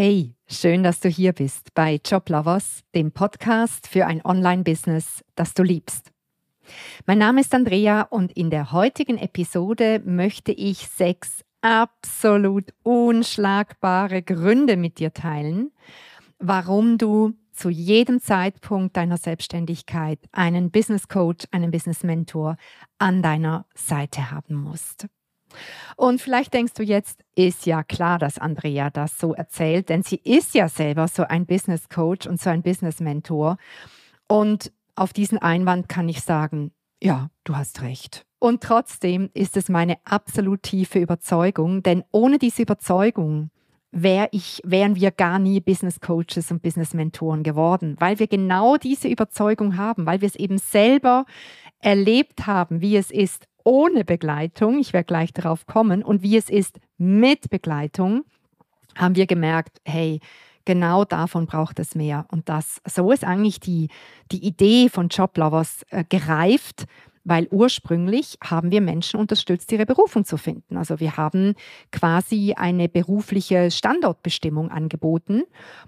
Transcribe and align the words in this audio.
Hey, 0.00 0.36
schön, 0.46 0.84
dass 0.84 1.00
du 1.00 1.08
hier 1.08 1.32
bist 1.32 1.74
bei 1.74 2.00
Joblovers, 2.04 2.84
dem 2.94 3.10
Podcast 3.10 3.88
für 3.88 4.06
ein 4.06 4.24
Online-Business, 4.24 5.24
das 5.34 5.54
du 5.54 5.64
liebst. 5.64 6.12
Mein 7.06 7.18
Name 7.18 7.40
ist 7.40 7.52
Andrea 7.52 8.02
und 8.02 8.30
in 8.30 8.48
der 8.48 8.70
heutigen 8.70 9.18
Episode 9.18 10.00
möchte 10.04 10.52
ich 10.52 10.86
sechs 10.86 11.44
absolut 11.62 12.72
unschlagbare 12.84 14.22
Gründe 14.22 14.76
mit 14.76 15.00
dir 15.00 15.12
teilen, 15.12 15.72
warum 16.38 16.96
du 16.96 17.32
zu 17.50 17.68
jedem 17.68 18.20
Zeitpunkt 18.20 18.96
deiner 18.96 19.16
Selbstständigkeit 19.16 20.20
einen 20.30 20.70
Business 20.70 21.08
Coach, 21.08 21.46
einen 21.50 21.72
Business 21.72 22.04
Mentor 22.04 22.56
an 22.98 23.20
deiner 23.20 23.66
Seite 23.74 24.30
haben 24.30 24.54
musst. 24.54 25.08
Und 25.96 26.20
vielleicht 26.20 26.54
denkst 26.54 26.74
du 26.74 26.82
jetzt, 26.82 27.20
ist 27.34 27.66
ja 27.66 27.82
klar, 27.82 28.18
dass 28.18 28.38
Andrea 28.38 28.90
das 28.90 29.18
so 29.18 29.34
erzählt, 29.34 29.88
denn 29.88 30.02
sie 30.02 30.20
ist 30.22 30.54
ja 30.54 30.68
selber 30.68 31.08
so 31.08 31.24
ein 31.24 31.46
Business 31.46 31.88
Coach 31.88 32.26
und 32.26 32.40
so 32.40 32.50
ein 32.50 32.62
Business 32.62 33.00
Mentor. 33.00 33.56
Und 34.28 34.72
auf 34.94 35.12
diesen 35.12 35.38
Einwand 35.38 35.88
kann 35.88 36.08
ich 36.08 36.20
sagen, 36.22 36.72
ja, 37.02 37.30
du 37.44 37.56
hast 37.56 37.82
recht. 37.82 38.24
Und 38.40 38.62
trotzdem 38.62 39.30
ist 39.34 39.56
es 39.56 39.68
meine 39.68 39.96
absolut 40.04 40.62
tiefe 40.62 40.98
Überzeugung, 40.98 41.82
denn 41.82 42.04
ohne 42.12 42.38
diese 42.38 42.62
Überzeugung 42.62 43.50
wär 43.90 44.28
ich, 44.32 44.60
wären 44.64 44.96
wir 44.96 45.10
gar 45.10 45.38
nie 45.38 45.60
Business 45.60 46.00
Coaches 46.00 46.50
und 46.50 46.62
Business 46.62 46.94
Mentoren 46.94 47.42
geworden, 47.42 47.96
weil 47.98 48.18
wir 48.18 48.26
genau 48.26 48.76
diese 48.76 49.08
Überzeugung 49.08 49.76
haben, 49.76 50.06
weil 50.06 50.20
wir 50.20 50.28
es 50.28 50.36
eben 50.36 50.58
selber 50.58 51.24
erlebt 51.80 52.46
haben, 52.46 52.80
wie 52.80 52.96
es 52.96 53.10
ist 53.10 53.47
ohne 53.64 54.04
Begleitung, 54.04 54.78
ich 54.78 54.92
werde 54.92 55.06
gleich 55.06 55.32
darauf 55.32 55.66
kommen, 55.66 56.02
und 56.02 56.22
wie 56.22 56.36
es 56.36 56.48
ist 56.48 56.80
mit 56.96 57.50
Begleitung, 57.50 58.24
haben 58.96 59.14
wir 59.14 59.26
gemerkt, 59.26 59.80
hey, 59.84 60.20
genau 60.64 61.04
davon 61.04 61.46
braucht 61.46 61.78
es 61.78 61.94
mehr. 61.94 62.26
Und 62.30 62.48
das, 62.48 62.80
so 62.86 63.10
ist 63.10 63.24
eigentlich 63.24 63.58
die, 63.58 63.88
die 64.30 64.46
Idee 64.46 64.88
von 64.88 65.08
Joblovers 65.08 65.84
äh, 65.90 66.04
gereift, 66.08 66.84
weil 67.24 67.48
ursprünglich 67.50 68.38
haben 68.42 68.70
wir 68.70 68.80
Menschen 68.80 69.20
unterstützt, 69.20 69.70
ihre 69.72 69.86
Berufung 69.86 70.24
zu 70.24 70.36
finden. 70.36 70.76
Also 70.76 71.00
wir 71.00 71.16
haben 71.16 71.54
quasi 71.92 72.54
eine 72.56 72.88
berufliche 72.88 73.70
Standortbestimmung 73.70 74.70
angeboten 74.70 75.42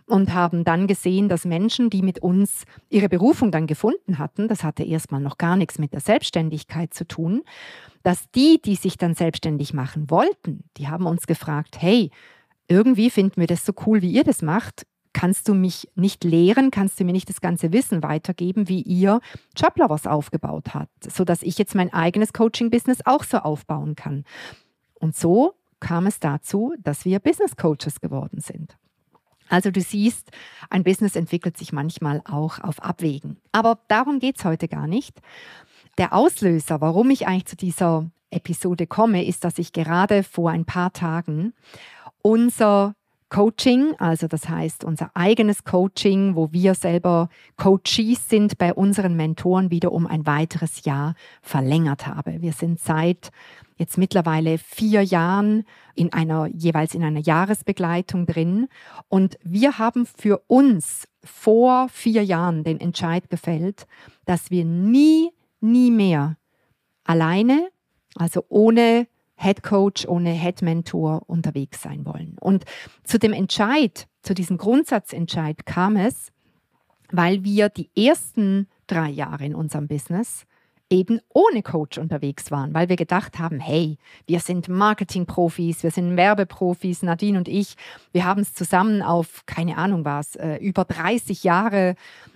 und 0.06 0.34
haben 0.34 0.64
dann 0.64 0.86
gesehen, 0.86 1.28
dass 1.28 1.44
Menschen, 1.44 1.90
die 1.90 2.02
mit 2.02 2.20
uns 2.20 2.64
ihre 2.88 3.08
Berufung 3.08 3.50
dann 3.50 3.66
gefunden 3.66 4.18
hatten, 4.18 4.48
das 4.48 4.64
hatte 4.64 4.84
erstmal 4.84 5.20
noch 5.20 5.38
gar 5.38 5.56
nichts 5.56 5.78
mit 5.78 5.92
der 5.92 6.00
Selbstständigkeit 6.00 6.94
zu 6.94 7.06
tun, 7.06 7.42
dass 8.02 8.30
die, 8.30 8.60
die 8.62 8.76
sich 8.76 8.96
dann 8.96 9.14
selbstständig 9.14 9.74
machen 9.74 10.10
wollten, 10.10 10.64
die 10.76 10.88
haben 10.88 11.06
uns 11.06 11.26
gefragt, 11.26 11.76
hey, 11.80 12.10
irgendwie 12.68 13.10
finden 13.10 13.40
wir 13.40 13.48
das 13.48 13.66
so 13.66 13.72
cool, 13.86 14.00
wie 14.00 14.12
ihr 14.12 14.24
das 14.24 14.42
macht 14.42 14.86
kannst 15.12 15.48
du 15.48 15.54
mich 15.54 15.88
nicht 15.94 16.24
lehren, 16.24 16.70
kannst 16.70 17.00
du 17.00 17.04
mir 17.04 17.12
nicht 17.12 17.28
das 17.28 17.40
ganze 17.40 17.72
Wissen 17.72 18.02
weitergeben, 18.02 18.68
wie 18.68 18.82
ihr 18.82 19.20
Joblovers 19.56 20.06
aufgebaut 20.06 20.74
habt, 20.74 21.10
sodass 21.10 21.42
ich 21.42 21.58
jetzt 21.58 21.74
mein 21.74 21.92
eigenes 21.92 22.32
Coaching-Business 22.32 23.00
auch 23.04 23.24
so 23.24 23.38
aufbauen 23.38 23.96
kann. 23.96 24.24
Und 24.94 25.16
so 25.16 25.54
kam 25.80 26.06
es 26.06 26.20
dazu, 26.20 26.74
dass 26.78 27.04
wir 27.04 27.18
Business 27.18 27.56
Coaches 27.56 28.00
geworden 28.00 28.40
sind. 28.40 28.76
Also 29.48 29.72
du 29.72 29.80
siehst, 29.80 30.30
ein 30.70 30.84
Business 30.84 31.16
entwickelt 31.16 31.58
sich 31.58 31.72
manchmal 31.72 32.22
auch 32.24 32.60
auf 32.60 32.80
Abwägen. 32.82 33.38
Aber 33.50 33.80
darum 33.88 34.20
geht 34.20 34.38
es 34.38 34.44
heute 34.44 34.68
gar 34.68 34.86
nicht. 34.86 35.20
Der 35.98 36.12
Auslöser, 36.12 36.80
warum 36.80 37.10
ich 37.10 37.26
eigentlich 37.26 37.46
zu 37.46 37.56
dieser 37.56 38.10
Episode 38.30 38.86
komme, 38.86 39.24
ist, 39.26 39.42
dass 39.42 39.58
ich 39.58 39.72
gerade 39.72 40.22
vor 40.22 40.50
ein 40.50 40.64
paar 40.64 40.92
Tagen 40.92 41.52
unser 42.22 42.94
Coaching, 43.30 43.94
also 43.98 44.26
das 44.26 44.48
heißt 44.48 44.82
unser 44.82 45.12
eigenes 45.14 45.62
Coaching, 45.62 46.34
wo 46.34 46.52
wir 46.52 46.74
selber 46.74 47.28
Coaches 47.56 48.28
sind 48.28 48.58
bei 48.58 48.74
unseren 48.74 49.14
Mentoren, 49.14 49.70
wieder 49.70 49.92
um 49.92 50.06
ein 50.06 50.26
weiteres 50.26 50.84
Jahr 50.84 51.14
verlängert 51.40 52.08
habe. 52.08 52.42
Wir 52.42 52.52
sind 52.52 52.80
seit 52.80 53.30
jetzt 53.76 53.98
mittlerweile 53.98 54.58
vier 54.58 55.02
Jahren 55.02 55.64
in 55.94 56.12
einer, 56.12 56.46
jeweils 56.48 56.92
in 56.92 57.04
einer 57.04 57.20
Jahresbegleitung 57.20 58.26
drin. 58.26 58.68
Und 59.08 59.38
wir 59.44 59.78
haben 59.78 60.06
für 60.06 60.42
uns 60.48 61.06
vor 61.22 61.88
vier 61.88 62.24
Jahren 62.24 62.64
den 62.64 62.80
Entscheid 62.80 63.30
gefällt, 63.30 63.86
dass 64.26 64.50
wir 64.50 64.64
nie, 64.64 65.30
nie 65.60 65.92
mehr 65.92 66.36
alleine, 67.04 67.68
also 68.16 68.44
ohne 68.48 69.06
Head 69.40 69.62
Coach, 69.62 70.06
ohne 70.06 70.30
Head 70.32 70.62
Mentor 70.62 71.22
unterwegs 71.26 71.80
sein 71.82 72.04
wollen. 72.04 72.36
Und 72.40 72.64
zu 73.04 73.18
dem 73.18 73.32
Entscheid, 73.32 74.06
zu 74.22 74.34
diesem 74.34 74.58
Grundsatzentscheid 74.58 75.64
kam 75.64 75.96
es, 75.96 76.30
weil 77.10 77.42
wir 77.42 77.70
die 77.70 77.90
ersten 77.96 78.68
drei 78.86 79.08
Jahre 79.08 79.44
in 79.44 79.54
unserem 79.54 79.88
Business 79.88 80.44
eben 80.90 81.20
ohne 81.28 81.62
Coach 81.62 81.98
unterwegs 81.98 82.50
waren, 82.50 82.74
weil 82.74 82.88
wir 82.88 82.96
gedacht 82.96 83.38
haben, 83.38 83.60
hey, 83.60 83.96
wir 84.26 84.40
sind 84.40 84.68
Marketingprofis, 84.68 85.84
wir 85.84 85.92
sind 85.92 86.16
Werbeprofis, 86.16 87.02
Nadine 87.02 87.38
und 87.38 87.48
ich, 87.48 87.76
wir 88.12 88.24
haben 88.24 88.42
es 88.42 88.54
zusammen 88.54 89.00
auf, 89.00 89.46
keine 89.46 89.78
Ahnung 89.78 90.04
was, 90.04 90.34
äh, 90.34 90.56
über 90.56 90.84
30 90.84 91.44
Jahre 91.44 91.94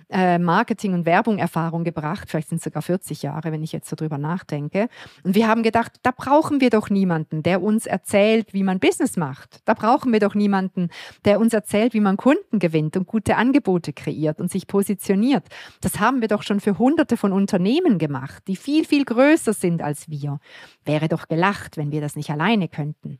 äh, 0.09 0.37
Marketing- 0.37 0.93
und 0.93 1.05
Werbung-Erfahrung 1.05 1.83
gebracht, 1.83 2.29
vielleicht 2.29 2.49
sind 2.49 2.57
es 2.57 2.63
sogar 2.63 2.81
40 2.81 3.23
Jahre, 3.23 3.51
wenn 3.51 3.63
ich 3.63 3.71
jetzt 3.71 3.89
so 3.89 3.95
drüber 3.95 4.17
nachdenke. 4.17 4.87
Und 5.23 5.35
wir 5.35 5.47
haben 5.47 5.63
gedacht, 5.63 5.93
da 6.03 6.11
brauchen 6.11 6.61
wir 6.61 6.69
doch 6.69 6.89
niemanden, 6.89 7.43
der 7.43 7.61
uns 7.61 7.85
erzählt, 7.85 8.53
wie 8.53 8.63
man 8.63 8.79
Business 8.79 9.17
macht. 9.17 9.61
Da 9.65 9.73
brauchen 9.73 10.13
wir 10.13 10.19
doch 10.19 10.35
niemanden, 10.35 10.89
der 11.25 11.39
uns 11.39 11.53
erzählt, 11.53 11.93
wie 11.93 11.99
man 11.99 12.17
Kunden 12.17 12.59
gewinnt 12.59 12.97
und 12.97 13.07
gute 13.07 13.35
Angebote 13.35 13.93
kreiert 13.93 14.39
und 14.39 14.51
sich 14.51 14.67
positioniert. 14.67 15.45
Das 15.81 15.99
haben 15.99 16.21
wir 16.21 16.27
doch 16.27 16.43
schon 16.43 16.59
für 16.59 16.77
hunderte 16.77 17.17
von 17.17 17.31
Unternehmen 17.31 17.97
gemacht, 17.97 18.43
die 18.47 18.55
viel, 18.55 18.85
viel 18.85 19.05
größer 19.05 19.53
sind 19.53 19.81
als 19.81 20.09
wir. 20.09 20.39
Wäre 20.83 21.07
doch 21.07 21.27
gelacht, 21.27 21.77
wenn 21.77 21.91
wir 21.91 22.01
das 22.01 22.15
nicht 22.15 22.29
alleine 22.29 22.67
könnten. 22.67 23.19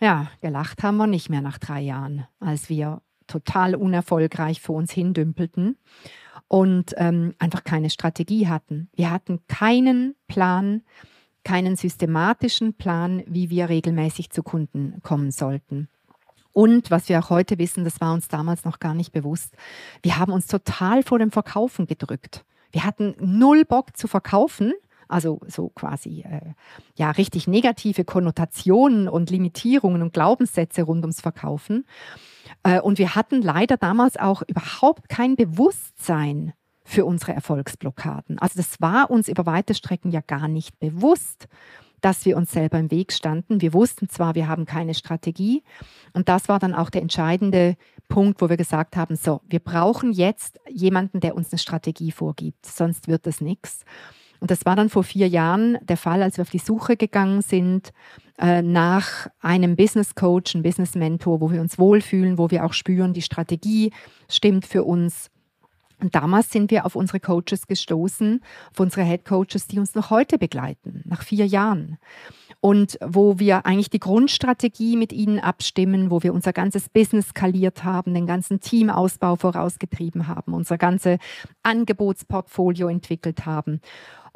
Ja, 0.00 0.28
gelacht 0.40 0.82
haben 0.82 0.96
wir 0.96 1.06
nicht 1.06 1.30
mehr 1.30 1.40
nach 1.40 1.58
drei 1.58 1.80
Jahren, 1.80 2.26
als 2.40 2.68
wir 2.68 3.00
total 3.26 3.74
unerfolgreich 3.74 4.60
vor 4.60 4.76
uns 4.76 4.92
hindümpelten 4.92 5.76
und 6.48 6.94
ähm, 6.96 7.34
einfach 7.38 7.64
keine 7.64 7.90
Strategie 7.90 8.48
hatten. 8.48 8.88
Wir 8.94 9.10
hatten 9.10 9.40
keinen 9.48 10.14
Plan, 10.28 10.82
keinen 11.42 11.76
systematischen 11.76 12.74
Plan, 12.74 13.22
wie 13.26 13.50
wir 13.50 13.68
regelmäßig 13.68 14.30
zu 14.30 14.42
Kunden 14.42 15.00
kommen 15.02 15.30
sollten. 15.30 15.88
Und 16.52 16.90
was 16.90 17.08
wir 17.08 17.18
auch 17.18 17.30
heute 17.30 17.58
wissen, 17.58 17.82
das 17.82 18.00
war 18.00 18.14
uns 18.14 18.28
damals 18.28 18.64
noch 18.64 18.78
gar 18.78 18.94
nicht 18.94 19.12
bewusst, 19.12 19.56
wir 20.02 20.18
haben 20.18 20.32
uns 20.32 20.46
total 20.46 21.02
vor 21.02 21.18
dem 21.18 21.32
Verkaufen 21.32 21.86
gedrückt. 21.86 22.44
Wir 22.70 22.84
hatten 22.84 23.14
null 23.18 23.64
Bock 23.64 23.96
zu 23.96 24.08
verkaufen, 24.08 24.72
also 25.08 25.40
so 25.46 25.68
quasi 25.70 26.22
äh, 26.22 26.52
ja 26.96 27.10
richtig 27.10 27.46
negative 27.46 28.04
Konnotationen 28.04 29.08
und 29.08 29.30
Limitierungen 29.30 30.02
und 30.02 30.12
Glaubenssätze 30.12 30.82
rund 30.82 31.02
ums 31.02 31.20
Verkaufen. 31.20 31.84
Äh, 32.62 32.80
und 32.80 32.98
wir 32.98 33.14
hatten 33.14 33.42
leider 33.42 33.76
damals 33.76 34.16
auch 34.16 34.42
überhaupt 34.46 35.08
kein 35.08 35.36
Bewusstsein 35.36 36.52
für 36.84 37.04
unsere 37.04 37.32
Erfolgsblockaden. 37.32 38.38
Also 38.38 38.56
das 38.56 38.80
war 38.80 39.10
uns 39.10 39.28
über 39.28 39.46
weite 39.46 39.74
Strecken 39.74 40.10
ja 40.10 40.20
gar 40.20 40.48
nicht 40.48 40.78
bewusst, 40.80 41.48
dass 42.04 42.26
wir 42.26 42.36
uns 42.36 42.52
selber 42.52 42.78
im 42.78 42.90
Weg 42.90 43.14
standen. 43.14 43.62
Wir 43.62 43.72
wussten 43.72 44.10
zwar, 44.10 44.34
wir 44.34 44.46
haben 44.46 44.66
keine 44.66 44.92
Strategie. 44.92 45.62
Und 46.12 46.28
das 46.28 46.48
war 46.48 46.58
dann 46.58 46.74
auch 46.74 46.90
der 46.90 47.00
entscheidende 47.00 47.76
Punkt, 48.08 48.42
wo 48.42 48.50
wir 48.50 48.58
gesagt 48.58 48.96
haben, 48.96 49.16
so, 49.16 49.40
wir 49.48 49.60
brauchen 49.60 50.12
jetzt 50.12 50.60
jemanden, 50.68 51.20
der 51.20 51.34
uns 51.34 51.50
eine 51.50 51.58
Strategie 51.58 52.12
vorgibt, 52.12 52.66
sonst 52.66 53.08
wird 53.08 53.26
das 53.26 53.40
nichts. 53.40 53.86
Und 54.44 54.50
das 54.50 54.66
war 54.66 54.76
dann 54.76 54.90
vor 54.90 55.04
vier 55.04 55.26
Jahren 55.26 55.78
der 55.80 55.96
Fall, 55.96 56.22
als 56.22 56.36
wir 56.36 56.42
auf 56.42 56.50
die 56.50 56.58
Suche 56.58 56.98
gegangen 56.98 57.40
sind 57.40 57.94
äh, 58.36 58.60
nach 58.60 59.28
einem 59.40 59.74
Business 59.74 60.14
Coach, 60.14 60.54
einem 60.54 60.62
Business 60.62 60.94
Mentor, 60.94 61.40
wo 61.40 61.50
wir 61.50 61.62
uns 61.62 61.78
wohlfühlen, 61.78 62.36
wo 62.36 62.50
wir 62.50 62.66
auch 62.66 62.74
spüren, 62.74 63.14
die 63.14 63.22
Strategie 63.22 63.90
stimmt 64.28 64.66
für 64.66 64.84
uns. 64.84 65.30
Und 65.98 66.14
damals 66.14 66.50
sind 66.50 66.70
wir 66.70 66.84
auf 66.84 66.94
unsere 66.94 67.20
Coaches 67.20 67.66
gestoßen, 67.66 68.42
auf 68.70 68.80
unsere 68.80 69.06
Head 69.06 69.24
Coaches, 69.24 69.66
die 69.66 69.78
uns 69.78 69.94
noch 69.94 70.10
heute 70.10 70.36
begleiten, 70.36 71.00
nach 71.06 71.22
vier 71.22 71.46
Jahren. 71.46 71.96
Und 72.60 72.98
wo 73.02 73.38
wir 73.38 73.64
eigentlich 73.64 73.88
die 73.88 73.98
Grundstrategie 73.98 74.98
mit 74.98 75.14
ihnen 75.14 75.38
abstimmen, 75.38 76.10
wo 76.10 76.22
wir 76.22 76.34
unser 76.34 76.52
ganzes 76.52 76.90
Business 76.90 77.28
skaliert 77.28 77.82
haben, 77.82 78.12
den 78.12 78.26
ganzen 78.26 78.60
Teamausbau 78.60 79.36
vorausgetrieben 79.36 80.28
haben, 80.28 80.52
unser 80.52 80.76
ganzes 80.76 81.18
Angebotsportfolio 81.62 82.88
entwickelt 82.88 83.46
haben. 83.46 83.80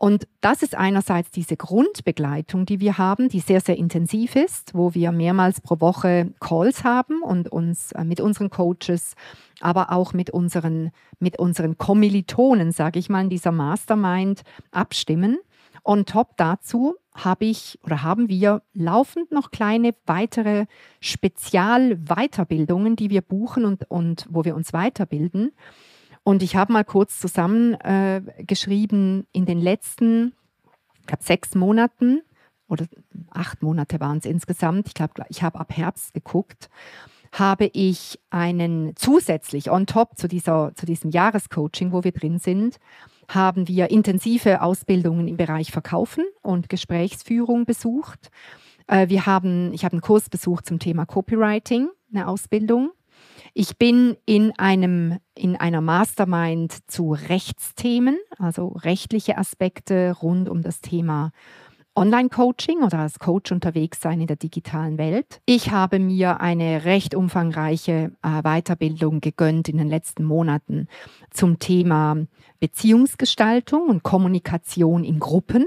Und 0.00 0.28
das 0.40 0.62
ist 0.62 0.76
einerseits 0.76 1.32
diese 1.32 1.56
Grundbegleitung, 1.56 2.66
die 2.66 2.78
wir 2.78 2.98
haben, 2.98 3.28
die 3.28 3.40
sehr, 3.40 3.60
sehr 3.60 3.76
intensiv 3.76 4.36
ist, 4.36 4.72
wo 4.72 4.94
wir 4.94 5.10
mehrmals 5.10 5.60
pro 5.60 5.80
Woche 5.80 6.32
Calls 6.38 6.84
haben 6.84 7.20
und 7.20 7.50
uns 7.50 7.90
äh, 7.90 8.04
mit 8.04 8.20
unseren 8.20 8.48
Coaches, 8.48 9.16
aber 9.58 9.90
auch 9.90 10.12
mit 10.12 10.30
unseren, 10.30 10.92
mit 11.18 11.40
unseren 11.40 11.78
Kommilitonen, 11.78 12.70
sage 12.70 13.00
ich 13.00 13.08
mal, 13.08 13.22
in 13.22 13.28
dieser 13.28 13.50
Mastermind 13.50 14.42
abstimmen. 14.70 15.38
On 15.82 16.06
top 16.06 16.36
dazu 16.36 16.94
habe 17.16 17.46
ich 17.46 17.80
oder 17.82 18.04
haben 18.04 18.28
wir 18.28 18.62
laufend 18.74 19.32
noch 19.32 19.50
kleine 19.50 19.96
weitere 20.06 20.66
Spezialweiterbildungen, 21.00 22.94
die 22.94 23.10
wir 23.10 23.22
buchen 23.22 23.64
und, 23.64 23.90
und 23.90 24.26
wo 24.30 24.44
wir 24.44 24.54
uns 24.54 24.72
weiterbilden. 24.72 25.50
Und 26.28 26.42
ich 26.42 26.56
habe 26.56 26.74
mal 26.74 26.84
kurz 26.84 27.18
zusammengeschrieben, 27.20 29.22
äh, 29.22 29.24
in 29.32 29.46
den 29.46 29.62
letzten, 29.62 30.34
ich 31.00 31.06
glaube, 31.06 31.24
sechs 31.24 31.54
Monaten 31.54 32.20
oder 32.68 32.84
acht 33.30 33.62
Monate 33.62 33.98
waren 33.98 34.18
es 34.18 34.26
insgesamt, 34.26 34.88
ich 34.88 34.94
glaube, 34.94 35.24
ich 35.30 35.42
habe 35.42 35.58
ab 35.58 35.74
Herbst 35.74 36.12
geguckt, 36.12 36.68
habe 37.32 37.70
ich 37.72 38.20
einen 38.28 38.94
zusätzlich 38.94 39.70
on 39.70 39.86
top 39.86 40.18
zu, 40.18 40.28
dieser, 40.28 40.72
zu 40.74 40.84
diesem 40.84 41.10
Jahrescoaching, 41.10 41.92
wo 41.92 42.04
wir 42.04 42.12
drin 42.12 42.38
sind, 42.38 42.76
haben 43.26 43.66
wir 43.66 43.90
intensive 43.90 44.60
Ausbildungen 44.60 45.28
im 45.28 45.38
Bereich 45.38 45.72
Verkaufen 45.72 46.26
und 46.42 46.68
Gesprächsführung 46.68 47.64
besucht. 47.64 48.30
Äh, 48.86 49.08
wir 49.08 49.24
haben, 49.24 49.72
ich 49.72 49.82
habe 49.82 49.94
einen 49.94 50.02
Kurs 50.02 50.28
besucht 50.28 50.66
zum 50.66 50.78
Thema 50.78 51.06
Copywriting, 51.06 51.88
eine 52.12 52.28
Ausbildung. 52.28 52.90
Ich 53.60 53.76
bin 53.76 54.16
in, 54.24 54.52
einem, 54.56 55.18
in 55.34 55.56
einer 55.56 55.80
Mastermind 55.80 56.78
zu 56.86 57.10
Rechtsthemen, 57.10 58.16
also 58.38 58.68
rechtliche 58.68 59.36
Aspekte 59.36 60.14
rund 60.22 60.48
um 60.48 60.62
das 60.62 60.80
Thema 60.80 61.32
Online-Coaching 61.96 62.84
oder 62.84 63.00
als 63.00 63.18
Coach 63.18 63.50
unterwegs 63.50 64.00
sein 64.00 64.20
in 64.20 64.28
der 64.28 64.36
digitalen 64.36 64.96
Welt. 64.96 65.40
Ich 65.44 65.72
habe 65.72 65.98
mir 65.98 66.40
eine 66.40 66.84
recht 66.84 67.16
umfangreiche 67.16 68.12
äh, 68.22 68.42
Weiterbildung 68.42 69.20
gegönnt 69.20 69.68
in 69.68 69.78
den 69.78 69.88
letzten 69.88 70.22
Monaten 70.22 70.86
zum 71.32 71.58
Thema 71.58 72.16
Beziehungsgestaltung 72.60 73.88
und 73.88 74.04
Kommunikation 74.04 75.02
in 75.02 75.18
Gruppen 75.18 75.66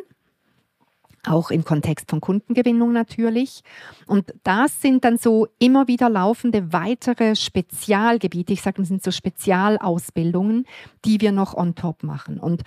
auch 1.26 1.52
im 1.52 1.64
Kontext 1.64 2.10
von 2.10 2.22
Kundengewinnung 2.22 2.94
natürlich. 2.94 3.62
Und 4.08 4.34
das 4.44 4.82
sind 4.82 5.04
dann 5.06 5.18
so 5.18 5.48
immer 5.60 5.88
wieder 5.88 6.10
laufende 6.10 6.74
weitere 6.74 7.36
Spezialgebiete, 7.36 8.54
ich 8.54 8.62
sage, 8.62 8.82
das 8.82 8.88
sind 8.88 9.04
so 9.04 9.12
Spezialausbildungen, 9.12 10.66
die 11.06 11.22
wir 11.22 11.32
noch 11.32 11.54
on 11.54 11.76
top 11.76 12.04
machen. 12.04 12.40
Und 12.40 12.64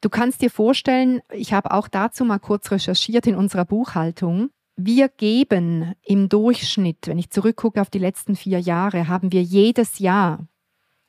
Du 0.00 0.10
kannst 0.10 0.42
dir 0.42 0.50
vorstellen, 0.50 1.22
ich 1.32 1.52
habe 1.52 1.72
auch 1.72 1.88
dazu 1.88 2.24
mal 2.24 2.38
kurz 2.38 2.70
recherchiert 2.70 3.26
in 3.26 3.34
unserer 3.34 3.64
Buchhaltung. 3.64 4.50
Wir 4.76 5.08
geben 5.08 5.94
im 6.04 6.28
Durchschnitt, 6.28 7.08
wenn 7.08 7.18
ich 7.18 7.30
zurückgucke 7.30 7.80
auf 7.80 7.90
die 7.90 7.98
letzten 7.98 8.36
vier 8.36 8.60
Jahre, 8.60 9.08
haben 9.08 9.32
wir 9.32 9.42
jedes 9.42 9.98
Jahr 9.98 10.46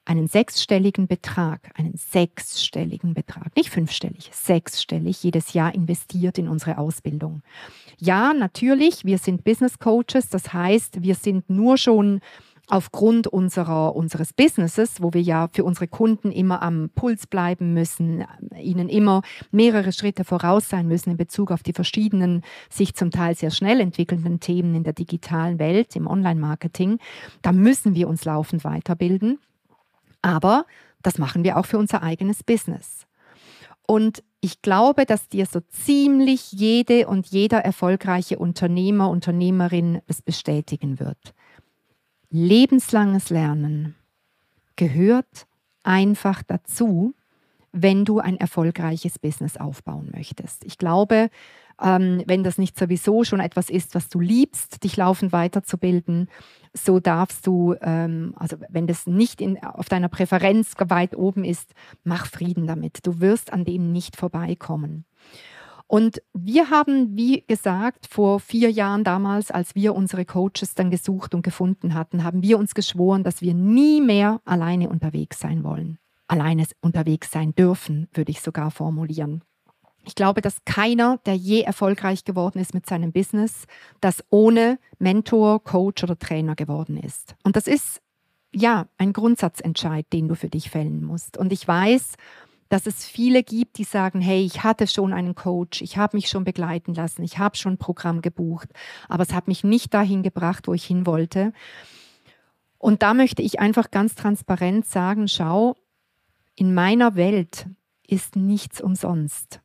einen 0.09 0.27
sechsstelligen 0.27 1.05
Betrag, 1.05 1.69
einen 1.75 1.93
sechsstelligen 1.95 3.13
Betrag, 3.13 3.55
nicht 3.55 3.69
fünfstellig, 3.69 4.31
sechsstellig 4.33 5.21
jedes 5.23 5.53
Jahr 5.53 5.75
investiert 5.75 6.39
in 6.39 6.47
unsere 6.47 6.79
Ausbildung. 6.79 7.43
Ja, 7.99 8.33
natürlich, 8.33 9.05
wir 9.05 9.19
sind 9.19 9.43
Business 9.43 9.77
Coaches, 9.77 10.29
das 10.29 10.51
heißt, 10.51 11.03
wir 11.03 11.13
sind 11.13 11.47
nur 11.51 11.77
schon 11.77 12.21
aufgrund 12.65 13.27
unserer, 13.27 13.95
unseres 13.95 14.33
Businesses, 14.33 14.99
wo 14.99 15.13
wir 15.13 15.21
ja 15.21 15.47
für 15.51 15.63
unsere 15.63 15.87
Kunden 15.87 16.31
immer 16.31 16.63
am 16.63 16.89
Puls 16.95 17.27
bleiben 17.27 17.75
müssen, 17.75 18.25
ihnen 18.59 18.89
immer 18.89 19.21
mehrere 19.51 19.91
Schritte 19.91 20.23
voraus 20.23 20.69
sein 20.69 20.87
müssen 20.87 21.11
in 21.11 21.17
Bezug 21.17 21.51
auf 21.51 21.61
die 21.61 21.73
verschiedenen, 21.73 22.41
sich 22.69 22.95
zum 22.95 23.11
Teil 23.11 23.35
sehr 23.35 23.51
schnell 23.51 23.79
entwickelnden 23.79 24.39
Themen 24.39 24.73
in 24.73 24.83
der 24.83 24.93
digitalen 24.93 25.59
Welt, 25.59 25.95
im 25.95 26.07
Online-Marketing, 26.07 26.97
da 27.43 27.51
müssen 27.51 27.93
wir 27.93 28.07
uns 28.07 28.25
laufend 28.25 28.63
weiterbilden. 28.63 29.37
Aber 30.21 30.65
das 31.01 31.17
machen 31.17 31.43
wir 31.43 31.57
auch 31.57 31.65
für 31.65 31.77
unser 31.77 32.03
eigenes 32.03 32.43
Business. 32.43 33.05
Und 33.87 34.23
ich 34.41 34.61
glaube, 34.61 35.05
dass 35.05 35.29
dir 35.29 35.45
so 35.45 35.59
ziemlich 35.61 36.51
jede 36.51 37.07
und 37.07 37.27
jeder 37.27 37.59
erfolgreiche 37.59 38.37
Unternehmer, 38.37 39.09
Unternehmerin 39.09 40.01
es 40.07 40.21
bestätigen 40.21 40.99
wird 40.99 41.33
lebenslanges 42.29 43.29
Lernen 43.29 43.95
gehört 44.75 45.47
einfach 45.83 46.43
dazu, 46.43 47.13
wenn 47.71 48.05
du 48.05 48.19
ein 48.19 48.37
erfolgreiches 48.37 49.19
Business 49.19 49.57
aufbauen 49.57 50.09
möchtest. 50.13 50.63
Ich 50.65 50.77
glaube, 50.77 51.29
ähm, 51.81 52.23
wenn 52.25 52.43
das 52.43 52.57
nicht 52.57 52.77
sowieso 52.77 53.23
schon 53.23 53.39
etwas 53.39 53.69
ist, 53.69 53.95
was 53.95 54.09
du 54.09 54.19
liebst, 54.19 54.83
dich 54.83 54.97
laufend 54.97 55.31
weiterzubilden, 55.31 56.29
so 56.73 56.99
darfst 56.99 57.47
du, 57.47 57.75
ähm, 57.81 58.33
also 58.35 58.57
wenn 58.69 58.87
das 58.87 59.07
nicht 59.07 59.41
in, 59.41 59.61
auf 59.63 59.89
deiner 59.89 60.09
Präferenz 60.09 60.73
weit 60.87 61.15
oben 61.15 61.43
ist, 61.43 61.73
mach 62.03 62.27
Frieden 62.27 62.67
damit. 62.67 63.05
Du 63.05 63.19
wirst 63.19 63.51
an 63.53 63.65
dem 63.65 63.91
nicht 63.91 64.15
vorbeikommen. 64.15 65.05
Und 65.87 66.21
wir 66.33 66.69
haben, 66.69 67.17
wie 67.17 67.43
gesagt, 67.47 68.05
vor 68.05 68.39
vier 68.39 68.69
Jahren 68.69 69.03
damals, 69.03 69.49
als 69.49 69.73
wir 69.73 69.95
unsere 69.95 70.23
Coaches 70.23 70.75
dann 70.75 70.91
gesucht 70.91 71.33
und 71.33 71.41
gefunden 71.41 71.95
hatten, 71.95 72.23
haben 72.23 72.43
wir 72.43 72.59
uns 72.59 72.75
geschworen, 72.75 73.23
dass 73.23 73.41
wir 73.41 73.55
nie 73.55 73.99
mehr 73.99 74.39
alleine 74.45 74.89
unterwegs 74.89 75.39
sein 75.39 75.63
wollen. 75.63 75.97
Alleine 76.27 76.65
unterwegs 76.81 77.31
sein 77.31 77.55
dürfen, 77.55 78.07
würde 78.13 78.29
ich 78.29 78.41
sogar 78.41 78.69
formulieren. 78.69 79.43
Ich 80.09 80.15
glaube, 80.15 80.41
dass 80.41 80.65
keiner, 80.65 81.19
der 81.27 81.35
je 81.35 81.61
erfolgreich 81.61 82.25
geworden 82.25 82.57
ist 82.57 82.73
mit 82.73 82.87
seinem 82.87 83.11
Business, 83.11 83.67
das 84.01 84.23
ohne 84.31 84.79
Mentor, 84.97 85.63
Coach 85.63 86.03
oder 86.03 86.17
Trainer 86.17 86.55
geworden 86.55 86.97
ist. 86.97 87.35
Und 87.43 87.55
das 87.55 87.67
ist 87.67 88.01
ja 88.51 88.87
ein 88.97 89.13
Grundsatzentscheid, 89.13 90.07
den 90.11 90.27
du 90.27 90.33
für 90.33 90.49
dich 90.49 90.71
fällen 90.71 91.03
musst. 91.03 91.37
Und 91.37 91.53
ich 91.53 91.67
weiß, 91.67 92.13
dass 92.69 92.87
es 92.87 93.05
viele 93.05 93.43
gibt, 93.43 93.77
die 93.77 93.83
sagen, 93.83 94.19
hey, 94.19 94.43
ich 94.43 94.63
hatte 94.63 94.87
schon 94.87 95.13
einen 95.13 95.35
Coach, 95.35 95.83
ich 95.83 95.95
habe 95.97 96.17
mich 96.17 96.27
schon 96.27 96.43
begleiten 96.43 96.95
lassen, 96.95 97.21
ich 97.21 97.37
habe 97.37 97.55
schon 97.55 97.73
ein 97.73 97.77
Programm 97.77 98.23
gebucht, 98.23 98.69
aber 99.09 99.21
es 99.21 99.33
hat 99.35 99.47
mich 99.47 99.63
nicht 99.63 99.93
dahin 99.93 100.23
gebracht, 100.23 100.67
wo 100.67 100.73
ich 100.73 100.85
hin 100.85 101.05
wollte. 101.05 101.53
Und 102.79 103.03
da 103.03 103.13
möchte 103.13 103.43
ich 103.43 103.59
einfach 103.59 103.91
ganz 103.91 104.15
transparent 104.15 104.87
sagen, 104.87 105.27
schau, 105.27 105.75
in 106.55 106.73
meiner 106.73 107.13
Welt 107.13 107.67
ist 108.07 108.35
nichts 108.35 108.81
umsonst. 108.81 109.61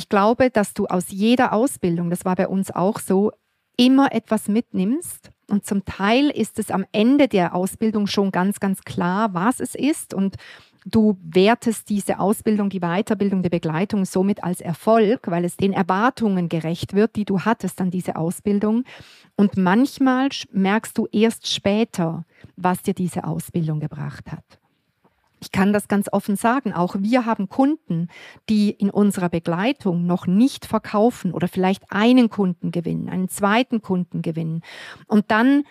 Ich 0.00 0.08
glaube, 0.08 0.48
dass 0.48 0.72
du 0.72 0.86
aus 0.86 1.10
jeder 1.10 1.52
Ausbildung, 1.52 2.08
das 2.08 2.24
war 2.24 2.34
bei 2.34 2.48
uns 2.48 2.70
auch 2.70 2.98
so, 2.98 3.32
immer 3.76 4.14
etwas 4.14 4.48
mitnimmst. 4.48 5.30
Und 5.46 5.66
zum 5.66 5.84
Teil 5.84 6.30
ist 6.30 6.58
es 6.58 6.70
am 6.70 6.86
Ende 6.92 7.28
der 7.28 7.54
Ausbildung 7.54 8.06
schon 8.06 8.32
ganz, 8.32 8.60
ganz 8.60 8.80
klar, 8.80 9.34
was 9.34 9.60
es 9.60 9.74
ist. 9.74 10.14
Und 10.14 10.36
Du 10.86 11.18
wertest 11.22 11.90
diese 11.90 12.18
Ausbildung, 12.18 12.70
die 12.70 12.80
Weiterbildung, 12.80 13.42
die 13.42 13.50
Begleitung 13.50 14.06
somit 14.06 14.42
als 14.42 14.62
Erfolg, 14.62 15.26
weil 15.26 15.44
es 15.44 15.58
den 15.58 15.74
Erwartungen 15.74 16.48
gerecht 16.48 16.94
wird, 16.94 17.16
die 17.16 17.26
du 17.26 17.40
hattest 17.40 17.82
an 17.82 17.90
diese 17.90 18.16
Ausbildung. 18.16 18.84
Und 19.36 19.58
manchmal 19.58 20.30
merkst 20.50 20.96
du 20.96 21.06
erst 21.12 21.52
später, 21.52 22.24
was 22.56 22.80
dir 22.80 22.94
diese 22.94 23.24
Ausbildung 23.24 23.78
gebracht 23.78 24.32
hat. 24.32 24.59
Ich 25.40 25.52
kann 25.52 25.72
das 25.72 25.88
ganz 25.88 26.08
offen 26.12 26.36
sagen. 26.36 26.72
Auch 26.72 26.96
wir 26.98 27.26
haben 27.26 27.48
Kunden, 27.48 28.08
die 28.48 28.70
in 28.70 28.90
unserer 28.90 29.28
Begleitung 29.28 30.06
noch 30.06 30.26
nicht 30.26 30.66
verkaufen 30.66 31.32
oder 31.32 31.48
vielleicht 31.48 31.90
einen 31.90 32.28
Kunden 32.28 32.70
gewinnen, 32.70 33.08
einen 33.08 33.28
zweiten 33.28 33.80
Kunden 33.82 34.22
gewinnen 34.22 34.62
und 35.06 35.30
dann 35.30 35.64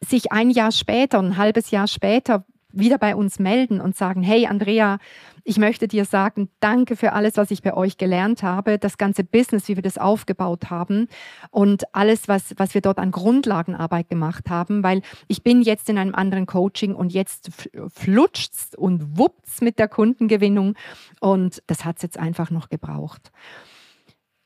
sich 0.00 0.32
ein 0.32 0.50
Jahr 0.50 0.72
später, 0.72 1.18
ein 1.18 1.36
halbes 1.36 1.70
Jahr 1.70 1.88
später 1.88 2.44
wieder 2.72 2.98
bei 2.98 3.16
uns 3.16 3.38
melden 3.38 3.80
und 3.80 3.96
sagen, 3.96 4.22
hey 4.22 4.46
Andrea, 4.46 4.98
ich 5.44 5.56
möchte 5.56 5.88
dir 5.88 6.04
sagen, 6.04 6.50
danke 6.60 6.96
für 6.96 7.14
alles, 7.14 7.38
was 7.38 7.50
ich 7.50 7.62
bei 7.62 7.72
euch 7.74 7.96
gelernt 7.96 8.42
habe, 8.42 8.78
das 8.78 8.98
ganze 8.98 9.24
Business, 9.24 9.68
wie 9.68 9.76
wir 9.76 9.82
das 9.82 9.96
aufgebaut 9.96 10.68
haben 10.68 11.08
und 11.50 11.94
alles, 11.94 12.28
was, 12.28 12.54
was 12.58 12.74
wir 12.74 12.82
dort 12.82 12.98
an 12.98 13.10
Grundlagenarbeit 13.10 14.10
gemacht 14.10 14.50
haben, 14.50 14.82
weil 14.82 15.00
ich 15.26 15.42
bin 15.42 15.62
jetzt 15.62 15.88
in 15.88 15.96
einem 15.96 16.14
anderen 16.14 16.44
Coaching 16.44 16.94
und 16.94 17.12
jetzt 17.12 17.50
flutscht's 17.88 18.74
und 18.76 19.16
wuppt's 19.18 19.62
mit 19.62 19.78
der 19.78 19.88
Kundengewinnung 19.88 20.74
und 21.20 21.62
das 21.66 21.86
hat's 21.86 22.02
jetzt 22.02 22.18
einfach 22.18 22.50
noch 22.50 22.68
gebraucht. 22.68 23.32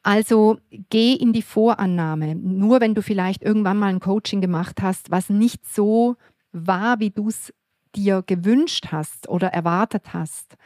Also 0.05 0.59
geh 0.91 1.15
in 1.15 1.33
die 1.33 1.43
Vorannahme. 1.43 2.35
Nur 2.35 2.81
wenn 2.81 2.95
du 2.95 3.03
vielleicht 3.03 3.43
irgendwann 3.43 3.79
mal 3.79 3.87
ein 3.87 4.01
Coaching 4.01 4.41
gemacht 4.41 4.83
hast, 4.83 5.11
was 5.11 5.31
nicht 5.31 5.65
so 5.67 6.17
war, 6.53 6.99
wie 7.01 7.11
du 7.11 7.29
es 7.29 7.53
dir 7.93 8.23
gewünscht 8.27 8.89
hast 8.91 9.29
oder 9.29 9.49
erwartet 9.49 10.13
hast, 10.13 10.57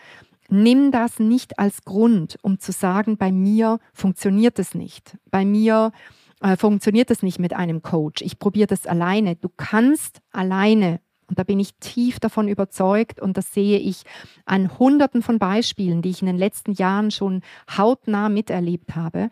nimm 0.48 0.90
das 0.90 1.18
nicht 1.18 1.58
als 1.58 1.84
Grund, 1.84 2.38
um 2.42 2.58
zu 2.58 2.72
sagen, 2.72 3.16
bei 3.16 3.32
mir 3.32 3.78
funktioniert 3.92 4.58
es 4.58 4.74
nicht. 4.74 5.16
Bei 5.30 5.44
mir 5.44 5.92
äh, 6.40 6.56
funktioniert 6.56 7.10
es 7.10 7.22
nicht 7.22 7.38
mit 7.38 7.54
einem 7.54 7.82
Coach. 7.82 8.22
Ich 8.22 8.38
probiere 8.38 8.68
das 8.68 8.86
alleine. 8.86 9.36
Du 9.36 9.48
kannst 9.48 10.20
alleine 10.32 11.00
und 11.28 11.38
da 11.38 11.42
bin 11.42 11.58
ich 11.58 11.74
tief 11.74 12.20
davon 12.20 12.48
überzeugt 12.48 13.20
und 13.20 13.36
das 13.36 13.52
sehe 13.52 13.78
ich 13.78 14.02
an 14.44 14.78
Hunderten 14.78 15.22
von 15.22 15.38
Beispielen, 15.38 16.02
die 16.02 16.10
ich 16.10 16.22
in 16.22 16.26
den 16.26 16.38
letzten 16.38 16.72
Jahren 16.72 17.10
schon 17.10 17.42
hautnah 17.76 18.28
miterlebt 18.28 18.94
habe. 18.94 19.30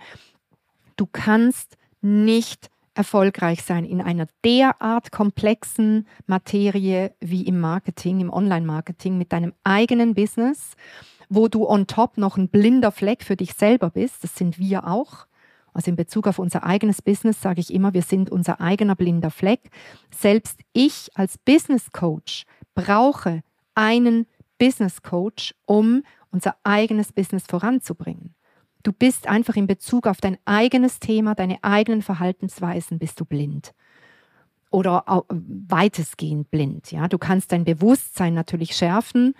Du 0.97 1.07
kannst 1.07 1.77
nicht 2.01 2.69
erfolgreich 2.95 3.63
sein 3.63 3.85
in 3.85 4.01
einer 4.01 4.27
derart 4.45 5.13
komplexen 5.13 6.07
Materie 6.27 7.13
wie 7.21 7.43
im 7.43 7.61
Marketing, 7.61 8.21
im 8.21 8.33
Online-Marketing 8.33 9.19
mit 9.19 9.33
deinem 9.33 9.53
eigenen 9.65 10.15
Business, 10.15 10.75
wo 11.29 11.49
du 11.49 11.69
on 11.69 11.87
top 11.87 12.19
noch 12.19 12.37
ein 12.37 12.49
blinder 12.49 12.93
Fleck 12.93 13.25
für 13.25 13.37
dich 13.37 13.55
selber 13.55 13.91
bist, 13.91 14.23
das 14.23 14.37
sind 14.37 14.59
wir 14.59 14.87
auch. 14.87 15.27
Also 15.73 15.91
in 15.91 15.97
Bezug 15.97 16.29
auf 16.29 16.39
unser 16.39 16.65
eigenes 16.65 17.03
Business 17.03 17.41
sage 17.41 17.61
ich 17.61 17.75
immer, 17.75 17.95
wir 17.95 18.03
sind 18.03 18.31
unser 18.31 18.61
eigener 18.61 18.95
blinder 18.95 19.31
Fleck. 19.31 19.71
Selbst 20.17 20.61
ich 20.73 21.11
als 21.15 21.37
Business 21.37 21.91
Coach 21.91 22.45
brauche 22.77 23.43
einen 23.75 24.27
Business 24.59 25.03
Coach, 25.03 25.53
um 25.67 26.05
unser 26.31 26.57
eigenes 26.63 27.13
Business 27.13 27.45
voranzubringen. 27.49 28.35
Du 28.85 28.93
bist 28.93 29.27
einfach 29.27 29.57
in 29.57 29.67
Bezug 29.67 30.07
auf 30.07 30.19
dein 30.21 30.37
eigenes 30.45 31.01
Thema, 31.01 31.35
deine 31.35 31.59
eigenen 31.63 32.03
Verhaltensweisen, 32.03 32.99
bist 32.99 33.19
du 33.19 33.25
blind. 33.25 33.73
Oder 34.71 35.25
weitestgehend 35.29 36.51
blind. 36.51 36.93
Ja? 36.93 37.09
Du 37.09 37.17
kannst 37.17 37.51
dein 37.53 37.65
Bewusstsein 37.65 38.35
natürlich 38.35 38.77
schärfen. 38.77 39.35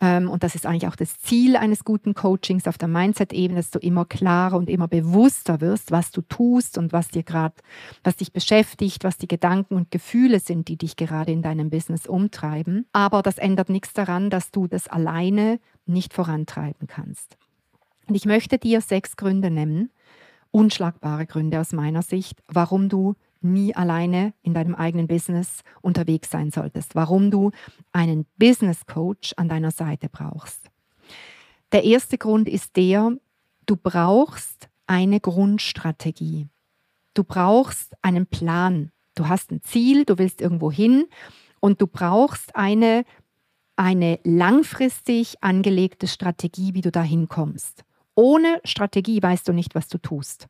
Ähm, 0.00 0.30
und 0.30 0.44
das 0.44 0.54
ist 0.54 0.66
eigentlich 0.66 0.86
auch 0.86 0.94
das 0.94 1.18
Ziel 1.18 1.56
eines 1.56 1.82
guten 1.82 2.14
Coachings 2.14 2.68
auf 2.68 2.78
der 2.78 2.86
Mindset-Ebene, 2.86 3.58
dass 3.58 3.70
du 3.70 3.80
immer 3.80 4.04
klarer 4.04 4.56
und 4.56 4.70
immer 4.70 4.86
bewusster 4.86 5.60
wirst, 5.60 5.90
was 5.90 6.12
du 6.12 6.20
tust 6.20 6.78
und 6.78 6.92
was 6.92 7.08
dir 7.08 7.24
gerade, 7.24 7.54
was 8.04 8.16
dich 8.16 8.32
beschäftigt, 8.32 9.02
was 9.02 9.16
die 9.16 9.28
Gedanken 9.28 9.74
und 9.74 9.90
Gefühle 9.90 10.38
sind, 10.38 10.68
die 10.68 10.76
dich 10.76 10.94
gerade 10.94 11.32
in 11.32 11.42
deinem 11.42 11.70
Business 11.70 12.06
umtreiben. 12.06 12.86
Aber 12.92 13.22
das 13.22 13.38
ändert 13.38 13.70
nichts 13.70 13.94
daran, 13.94 14.30
dass 14.30 14.52
du 14.52 14.68
das 14.68 14.86
alleine 14.86 15.58
nicht 15.86 16.12
vorantreiben 16.12 16.86
kannst. 16.86 17.36
Und 18.06 18.14
ich 18.14 18.24
möchte 18.24 18.58
dir 18.58 18.80
sechs 18.80 19.16
Gründe 19.16 19.50
nennen, 19.50 19.90
unschlagbare 20.50 21.26
Gründe 21.26 21.60
aus 21.60 21.72
meiner 21.72 22.02
Sicht, 22.02 22.42
warum 22.48 22.88
du 22.88 23.14
nie 23.40 23.74
alleine 23.74 24.32
in 24.42 24.54
deinem 24.54 24.74
eigenen 24.74 25.06
Business 25.06 25.62
unterwegs 25.82 26.30
sein 26.30 26.50
solltest, 26.50 26.94
warum 26.94 27.30
du 27.30 27.50
einen 27.92 28.26
Business 28.36 28.86
Coach 28.86 29.34
an 29.36 29.48
deiner 29.48 29.70
Seite 29.70 30.08
brauchst. 30.08 30.70
Der 31.72 31.84
erste 31.84 32.18
Grund 32.18 32.48
ist 32.48 32.76
der, 32.76 33.12
du 33.66 33.76
brauchst 33.76 34.68
eine 34.86 35.20
Grundstrategie. 35.20 36.48
Du 37.14 37.24
brauchst 37.24 37.94
einen 38.02 38.26
Plan. 38.26 38.92
Du 39.14 39.28
hast 39.28 39.50
ein 39.50 39.62
Ziel, 39.62 40.04
du 40.04 40.18
willst 40.18 40.40
irgendwo 40.40 40.70
hin 40.70 41.06
und 41.60 41.80
du 41.80 41.86
brauchst 41.86 42.54
eine, 42.54 43.04
eine 43.74 44.20
langfristig 44.24 45.42
angelegte 45.42 46.06
Strategie, 46.06 46.74
wie 46.74 46.82
du 46.82 46.92
da 46.92 47.02
hinkommst. 47.02 47.85
Ohne 48.16 48.60
Strategie 48.64 49.22
weißt 49.22 49.46
du 49.46 49.52
nicht, 49.52 49.74
was 49.74 49.88
du 49.88 49.98
tust. 49.98 50.48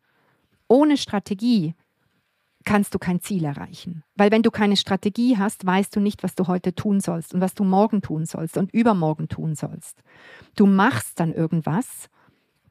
Ohne 0.69 0.97
Strategie 0.97 1.75
kannst 2.65 2.95
du 2.95 2.99
kein 2.99 3.21
Ziel 3.21 3.45
erreichen. 3.45 4.03
Weil 4.15 4.31
wenn 4.31 4.43
du 4.43 4.51
keine 4.51 4.77
Strategie 4.77 5.37
hast, 5.37 5.67
weißt 5.67 5.95
du 5.95 6.01
nicht, 6.01 6.23
was 6.23 6.35
du 6.35 6.47
heute 6.47 6.75
tun 6.75 7.01
sollst 7.01 7.35
und 7.35 7.41
was 7.41 7.55
du 7.55 7.65
morgen 7.65 8.03
tun 8.03 8.25
sollst 8.25 8.57
und 8.57 8.73
übermorgen 8.73 9.29
tun 9.29 9.55
sollst. 9.55 10.03
Du 10.57 10.67
machst 10.67 11.21
dann 11.21 11.33
irgendwas, 11.33 12.09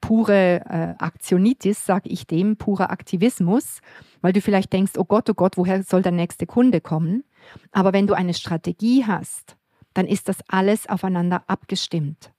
pure 0.01 0.61
äh, 0.65 0.95
Aktionitis, 1.03 1.85
sage 1.85 2.09
ich 2.09 2.27
dem, 2.27 2.57
purer 2.57 2.91
Aktivismus, 2.91 3.79
weil 4.21 4.33
du 4.33 4.41
vielleicht 4.41 4.71
denkst, 4.71 4.93
oh 4.97 5.05
Gott, 5.05 5.29
oh 5.29 5.33
Gott, 5.33 5.57
woher 5.57 5.81
soll 5.83 6.01
der 6.03 6.11
nächste 6.11 6.45
Kunde 6.45 6.81
kommen? 6.81 7.23
Aber 7.71 7.91
wenn 7.93 8.07
du 8.07 8.13
eine 8.13 8.33
Strategie 8.33 9.05
hast, 9.05 9.57
dann 9.93 10.07
ist 10.07 10.27
das 10.29 10.37
alles 10.47 10.87
aufeinander 10.87 11.43
abgestimmt. 11.47 12.31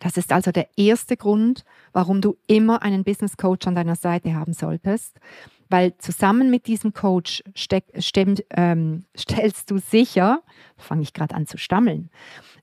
Das 0.00 0.16
ist 0.16 0.32
also 0.32 0.50
der 0.50 0.68
erste 0.76 1.16
Grund, 1.16 1.64
warum 1.92 2.20
du 2.20 2.36
immer 2.46 2.82
einen 2.82 3.04
Business 3.04 3.36
Coach 3.36 3.66
an 3.66 3.74
deiner 3.74 3.96
Seite 3.96 4.34
haben 4.34 4.54
solltest, 4.54 5.20
weil 5.68 5.96
zusammen 5.98 6.50
mit 6.50 6.66
diesem 6.66 6.92
Coach 6.94 7.44
steck, 7.54 7.84
stemmt, 7.98 8.42
ähm, 8.56 9.04
stellst 9.16 9.70
du 9.70 9.78
sicher, 9.78 10.42
fange 10.76 11.02
ich 11.02 11.12
gerade 11.12 11.34
an 11.34 11.46
zu 11.46 11.58
stammeln, 11.58 12.10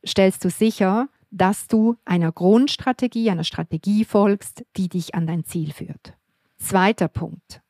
stellst 0.06 0.44
du 0.44 0.50
sicher, 0.50 1.08
dass 1.30 1.68
du 1.68 1.96
einer 2.06 2.32
Grundstrategie, 2.32 3.30
einer 3.30 3.44
Strategie 3.44 4.04
folgst, 4.04 4.66
die 4.76 4.90
dich 4.90 5.14
an 5.14 5.28
dein 5.28 5.46
Ziel 5.46 5.72
führt. 5.74 6.14
Zweiter 6.58 7.08
Punkt. 7.08 7.62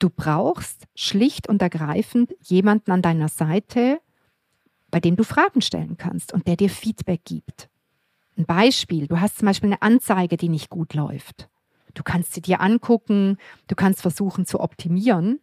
Du 0.00 0.10
brauchst 0.10 0.88
schlicht 0.96 1.48
und 1.48 1.62
ergreifend 1.62 2.34
jemanden 2.40 2.90
an 2.90 3.02
deiner 3.02 3.28
Seite, 3.28 4.00
bei 4.90 4.98
dem 4.98 5.14
du 5.14 5.22
Fragen 5.22 5.62
stellen 5.62 5.96
kannst 5.96 6.32
und 6.32 6.48
der 6.48 6.56
dir 6.56 6.68
Feedback 6.68 7.24
gibt. 7.24 7.68
Ein 8.36 8.46
Beispiel, 8.46 9.06
du 9.06 9.20
hast 9.20 9.38
zum 9.38 9.46
Beispiel 9.46 9.70
eine 9.70 9.82
Anzeige, 9.82 10.36
die 10.36 10.48
nicht 10.48 10.70
gut 10.70 10.94
läuft. 10.94 11.48
Du 11.94 12.02
kannst 12.02 12.32
sie 12.32 12.40
dir 12.40 12.60
angucken, 12.60 13.36
du 13.66 13.74
kannst 13.74 14.00
versuchen 14.00 14.46
zu 14.46 14.60
optimieren, 14.60 15.40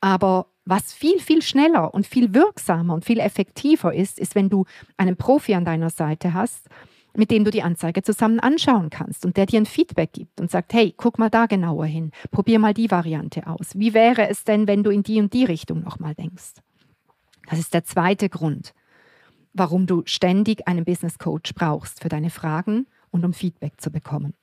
aber 0.00 0.46
was 0.64 0.92
viel, 0.92 1.18
viel 1.18 1.42
schneller 1.42 1.92
und 1.92 2.06
viel 2.06 2.32
wirksamer 2.32 2.94
und 2.94 3.04
viel 3.04 3.18
effektiver 3.18 3.92
ist, 3.92 4.20
ist, 4.20 4.36
wenn 4.36 4.48
du 4.48 4.66
einen 4.96 5.16
Profi 5.16 5.54
an 5.54 5.64
deiner 5.64 5.90
Seite 5.90 6.32
hast, 6.32 6.68
mit 7.16 7.32
dem 7.32 7.44
du 7.44 7.50
die 7.50 7.62
Anzeige 7.62 8.02
zusammen 8.02 8.38
anschauen 8.38 8.88
kannst 8.88 9.26
und 9.26 9.36
der 9.36 9.46
dir 9.46 9.60
ein 9.60 9.66
Feedback 9.66 10.12
gibt 10.12 10.40
und 10.40 10.48
sagt, 10.48 10.72
hey, 10.72 10.94
guck 10.96 11.18
mal 11.18 11.30
da 11.30 11.46
genauer 11.46 11.86
hin, 11.86 12.12
probier 12.30 12.60
mal 12.60 12.72
die 12.72 12.90
Variante 12.90 13.48
aus. 13.48 13.70
Wie 13.74 13.94
wäre 13.94 14.28
es 14.28 14.44
denn, 14.44 14.68
wenn 14.68 14.84
du 14.84 14.90
in 14.90 15.02
die 15.02 15.20
und 15.20 15.32
die 15.32 15.44
Richtung 15.44 15.82
nochmal 15.82 16.14
denkst? 16.14 16.60
Das 17.48 17.58
ist 17.58 17.74
der 17.74 17.82
zweite 17.82 18.28
Grund 18.28 18.72
warum 19.52 19.86
du 19.86 20.02
ständig 20.06 20.66
einen 20.66 20.84
Business 20.84 21.18
Coach 21.18 21.54
brauchst 21.54 22.02
für 22.02 22.08
deine 22.08 22.30
Fragen 22.30 22.86
und 23.10 23.24
um 23.24 23.32
Feedback 23.32 23.80
zu 23.80 23.90
bekommen. 23.90 24.34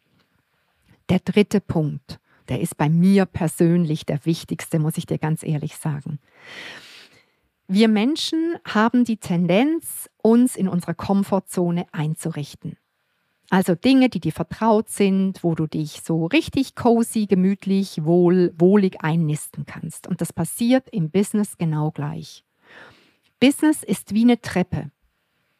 Der 1.09 1.19
dritte 1.19 1.61
Punkt, 1.61 2.19
der 2.49 2.61
ist 2.61 2.77
bei 2.77 2.89
mir 2.89 3.25
persönlich 3.25 4.05
der 4.05 4.25
wichtigste, 4.25 4.79
muss 4.79 4.97
ich 4.97 5.05
dir 5.05 5.17
ganz 5.17 5.43
ehrlich 5.43 5.77
sagen. 5.77 6.19
Wir 7.67 7.87
Menschen 7.87 8.55
haben 8.65 9.03
die 9.03 9.17
Tendenz, 9.17 10.09
uns 10.21 10.55
in 10.55 10.67
unserer 10.69 10.93
Komfortzone 10.93 11.85
einzurichten. 11.91 12.77
Also 13.49 13.75
Dinge, 13.75 14.09
die 14.09 14.19
dir 14.19 14.33
vertraut 14.33 14.89
sind, 14.89 15.43
wo 15.43 15.55
du 15.55 15.67
dich 15.67 16.01
so 16.03 16.25
richtig 16.25 16.75
cozy, 16.75 17.27
gemütlich, 17.27 18.03
wohl, 18.03 18.53
wohlig 18.57 19.01
einnisten 19.01 19.65
kannst. 19.65 20.07
Und 20.07 20.19
das 20.19 20.33
passiert 20.33 20.89
im 20.89 21.09
Business 21.09 21.57
genau 21.57 21.91
gleich. 21.91 22.43
Business 23.39 23.83
ist 23.83 24.13
wie 24.13 24.23
eine 24.23 24.41
Treppe 24.41 24.91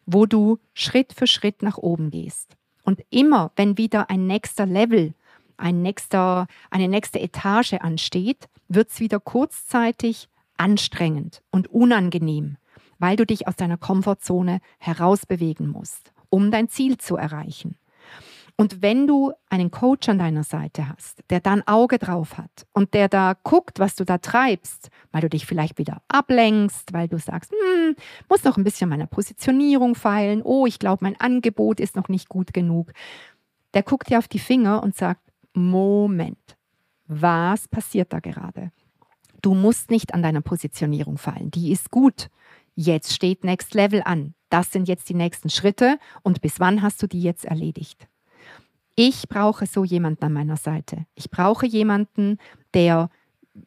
wo 0.07 0.25
du 0.25 0.57
Schritt 0.73 1.13
für 1.13 1.27
Schritt 1.27 1.61
nach 1.61 1.77
oben 1.77 2.09
gehst. 2.09 2.57
Und 2.83 3.01
immer, 3.11 3.51
wenn 3.55 3.77
wieder 3.77 4.09
ein 4.09 4.25
nächster 4.25 4.65
Level, 4.65 5.13
ein 5.57 5.81
nächster, 5.81 6.47
eine 6.71 6.87
nächste 6.87 7.19
Etage 7.19 7.73
ansteht, 7.73 8.47
wird 8.69 8.89
es 8.89 8.99
wieder 8.99 9.19
kurzzeitig 9.19 10.29
anstrengend 10.55 11.43
und 11.51 11.67
unangenehm, 11.67 12.57
weil 12.97 13.17
du 13.17 13.25
dich 13.25 13.47
aus 13.47 13.57
deiner 13.57 13.77
Komfortzone 13.77 14.61
herausbewegen 14.79 15.67
musst, 15.67 16.13
um 16.29 16.49
dein 16.49 16.69
Ziel 16.69 16.97
zu 16.97 17.17
erreichen. 17.17 17.77
Und 18.59 18.81
wenn 18.81 19.05
du 19.05 19.33
einen 19.51 19.69
Coach 19.69 20.09
an 20.09 20.17
deiner 20.17 20.43
Seite 20.43 20.89
hast, 20.89 21.21
der 21.29 21.41
da 21.41 21.53
ein 21.53 21.67
Auge 21.67 21.99
drauf 21.99 22.39
hat 22.39 22.65
und 22.73 22.95
der 22.95 23.07
da 23.07 23.35
guckt, 23.43 23.77
was 23.77 23.93
du 23.93 24.03
da 24.03 24.17
treibst, 24.17 24.89
weil 25.11 25.21
du 25.21 25.29
dich 25.29 25.45
vielleicht 25.45 25.77
wieder 25.77 26.01
ablenkst, 26.07 26.91
weil 26.91 27.07
du 27.07 27.19
sagst, 27.19 27.51
hm, 27.51 27.95
muss 28.27 28.43
noch 28.43 28.57
ein 28.57 28.63
bisschen 28.63 28.89
meiner 28.89 29.05
Positionierung 29.05 29.93
feilen, 29.93 30.41
oh, 30.41 30.65
ich 30.65 30.79
glaube, 30.79 31.03
mein 31.03 31.19
Angebot 31.19 31.79
ist 31.79 31.95
noch 31.95 32.09
nicht 32.09 32.29
gut 32.29 32.51
genug. 32.51 32.93
Der 33.75 33.83
guckt 33.83 34.09
dir 34.09 34.17
auf 34.17 34.27
die 34.27 34.39
Finger 34.39 34.81
und 34.81 34.95
sagt, 34.95 35.21
Moment, 35.53 36.57
was 37.05 37.67
passiert 37.67 38.11
da 38.11 38.19
gerade? 38.19 38.71
Du 39.43 39.53
musst 39.53 39.91
nicht 39.91 40.15
an 40.15 40.23
deiner 40.23 40.41
Positionierung 40.41 41.19
fallen, 41.19 41.51
die 41.51 41.71
ist 41.71 41.91
gut. 41.91 42.29
Jetzt 42.73 43.13
steht 43.13 43.43
Next 43.43 43.75
Level 43.75 44.01
an. 44.03 44.33
Das 44.49 44.71
sind 44.71 44.87
jetzt 44.87 45.09
die 45.09 45.13
nächsten 45.13 45.51
Schritte 45.51 45.99
und 46.23 46.41
bis 46.41 46.59
wann 46.59 46.81
hast 46.81 47.03
du 47.03 47.07
die 47.07 47.21
jetzt 47.21 47.45
erledigt? 47.45 48.07
Ich 48.99 49.29
brauche 49.29 49.67
so 49.67 49.83
jemanden 49.83 50.25
an 50.25 50.33
meiner 50.33 50.57
Seite. 50.57 51.05
Ich 51.13 51.29
brauche 51.29 51.67
jemanden, 51.67 52.39
der 52.73 53.11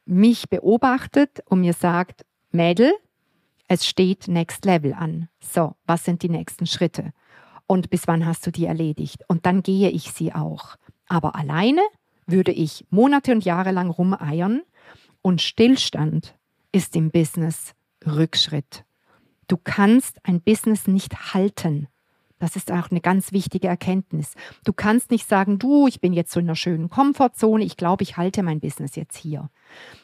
mich 0.04 0.48
beobachtet 0.48 1.38
und 1.46 1.60
mir 1.60 1.72
sagt, 1.72 2.26
Mädel, 2.50 2.92
es 3.68 3.86
steht 3.86 4.26
Next 4.26 4.64
Level 4.64 4.92
an. 4.92 5.28
So, 5.38 5.76
was 5.86 6.04
sind 6.04 6.24
die 6.24 6.28
nächsten 6.28 6.66
Schritte? 6.66 7.12
Und 7.68 7.90
bis 7.90 8.08
wann 8.08 8.26
hast 8.26 8.44
du 8.44 8.50
die 8.50 8.64
erledigt? 8.66 9.22
Und 9.28 9.46
dann 9.46 9.62
gehe 9.62 9.90
ich 9.90 10.10
sie 10.10 10.32
auch. 10.32 10.74
Aber 11.06 11.36
alleine 11.36 11.82
würde 12.26 12.50
ich 12.50 12.84
Monate 12.90 13.30
und 13.30 13.44
Jahre 13.44 13.70
lang 13.70 13.88
rumeiern 13.88 14.62
und 15.22 15.40
Stillstand 15.40 16.34
ist 16.72 16.96
im 16.96 17.12
Business 17.12 17.74
Rückschritt. 18.04 18.84
Du 19.46 19.56
kannst 19.56 20.18
ein 20.24 20.40
Business 20.40 20.88
nicht 20.88 21.34
halten. 21.34 21.86
Das 22.40 22.56
ist 22.56 22.72
auch 22.72 22.90
eine 22.90 23.00
ganz 23.00 23.32
wichtige 23.32 23.68
Erkenntnis. 23.68 24.34
Du 24.64 24.72
kannst 24.72 25.10
nicht 25.12 25.28
sagen, 25.28 25.58
du, 25.58 25.86
ich 25.86 26.00
bin 26.00 26.12
jetzt 26.12 26.32
so 26.32 26.40
in 26.40 26.46
einer 26.46 26.56
schönen 26.56 26.88
Komfortzone, 26.88 27.62
ich 27.62 27.76
glaube, 27.76 28.02
ich 28.02 28.16
halte 28.16 28.42
mein 28.42 28.60
Business 28.60 28.96
jetzt 28.96 29.16
hier. 29.16 29.50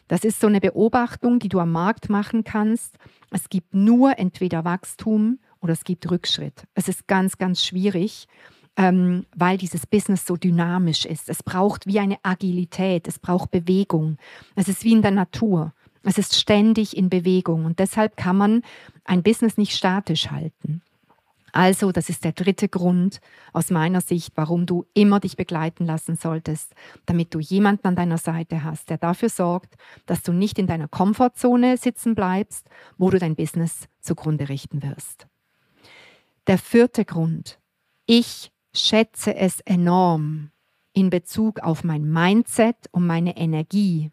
Das 0.07 0.23
ist 0.23 0.39
so 0.39 0.47
eine 0.47 0.61
Beobachtung, 0.61 1.41
die 1.41 1.49
du 1.49 1.59
am 1.59 1.73
Markt 1.73 2.09
machen 2.09 2.45
kannst. 2.45 2.99
Es 3.31 3.49
gibt 3.49 3.75
nur 3.75 4.19
entweder 4.19 4.65
Wachstum 4.65 5.41
oder 5.61 5.73
es 5.73 5.83
gibt 5.83 6.09
Rückschritt. 6.11 6.65
Es 6.75 6.89
ist 6.89 7.09
ganz, 7.09 7.39
ganz 7.39 7.65
schwierig, 7.65 8.29
ähm, 8.77 9.25
weil 9.35 9.57
dieses 9.57 9.87
Business 9.87 10.27
so 10.27 10.37
dynamisch 10.37 11.07
ist. 11.07 11.31
Es 11.31 11.43
braucht 11.43 11.87
wie 11.87 11.99
eine 11.99 12.19
Agilität, 12.23 13.09
es 13.09 13.19
braucht 13.19 13.51
Bewegung. 13.51 14.19
Es 14.55 14.69
ist 14.69 14.85
wie 14.85 14.93
in 14.93 15.03
der 15.03 15.11
Natur. 15.11 15.73
Es 16.03 16.19
ist 16.19 16.39
ständig 16.39 16.97
in 16.97 17.09
Bewegung 17.09 17.65
und 17.65 17.81
deshalb 17.81 18.17
kann 18.17 18.37
man 18.37 18.63
ein 19.05 19.25
Business 19.25 19.57
nicht 19.57 19.75
statisch 19.75 20.31
halten. 20.31 20.83
Also, 21.57 21.91
das 21.91 22.11
ist 22.11 22.23
der 22.23 22.33
dritte 22.33 22.69
Grund 22.69 23.19
aus 23.55 23.71
meiner 23.71 24.03
Sicht, 24.03 24.33
warum 24.35 24.67
du 24.67 24.85
immer 24.93 25.21
dich 25.21 25.39
begleiten 25.39 25.87
lassen 25.87 26.17
solltest, 26.17 26.75
damit 27.07 27.33
du 27.33 27.41
jemanden 27.41 27.87
an 27.87 27.97
deiner 27.97 28.19
Seite 28.19 28.63
hast, 28.63 28.91
der 28.91 28.99
dafür 28.99 29.31
sorgt, 29.31 29.77
dass 30.05 30.23
du 30.23 30.35
nicht 30.35 30.59
in 30.59 30.67
deiner 30.67 30.87
Komfortzone 30.87 31.79
sitzen 31.79 32.15
bleibst, 32.15 32.69
wo 32.99 33.09
du 33.09 33.19
dein 33.19 33.37
Business 33.37 33.89
zugrunde 34.01 34.51
richten 34.51 34.83
wirst. 34.83 35.29
Der 36.47 36.59
vierte 36.59 37.07
Grund. 37.07 37.59
Ich 38.05 38.53
schätze 38.75 39.35
es 39.35 39.61
enorm 39.61 40.51
in 40.93 41.09
Bezug 41.09 41.61
auf 41.61 41.85
mein 41.85 42.05
Mindset 42.05 42.77
und 42.91 43.07
meine 43.07 43.35
Energie, 43.39 44.11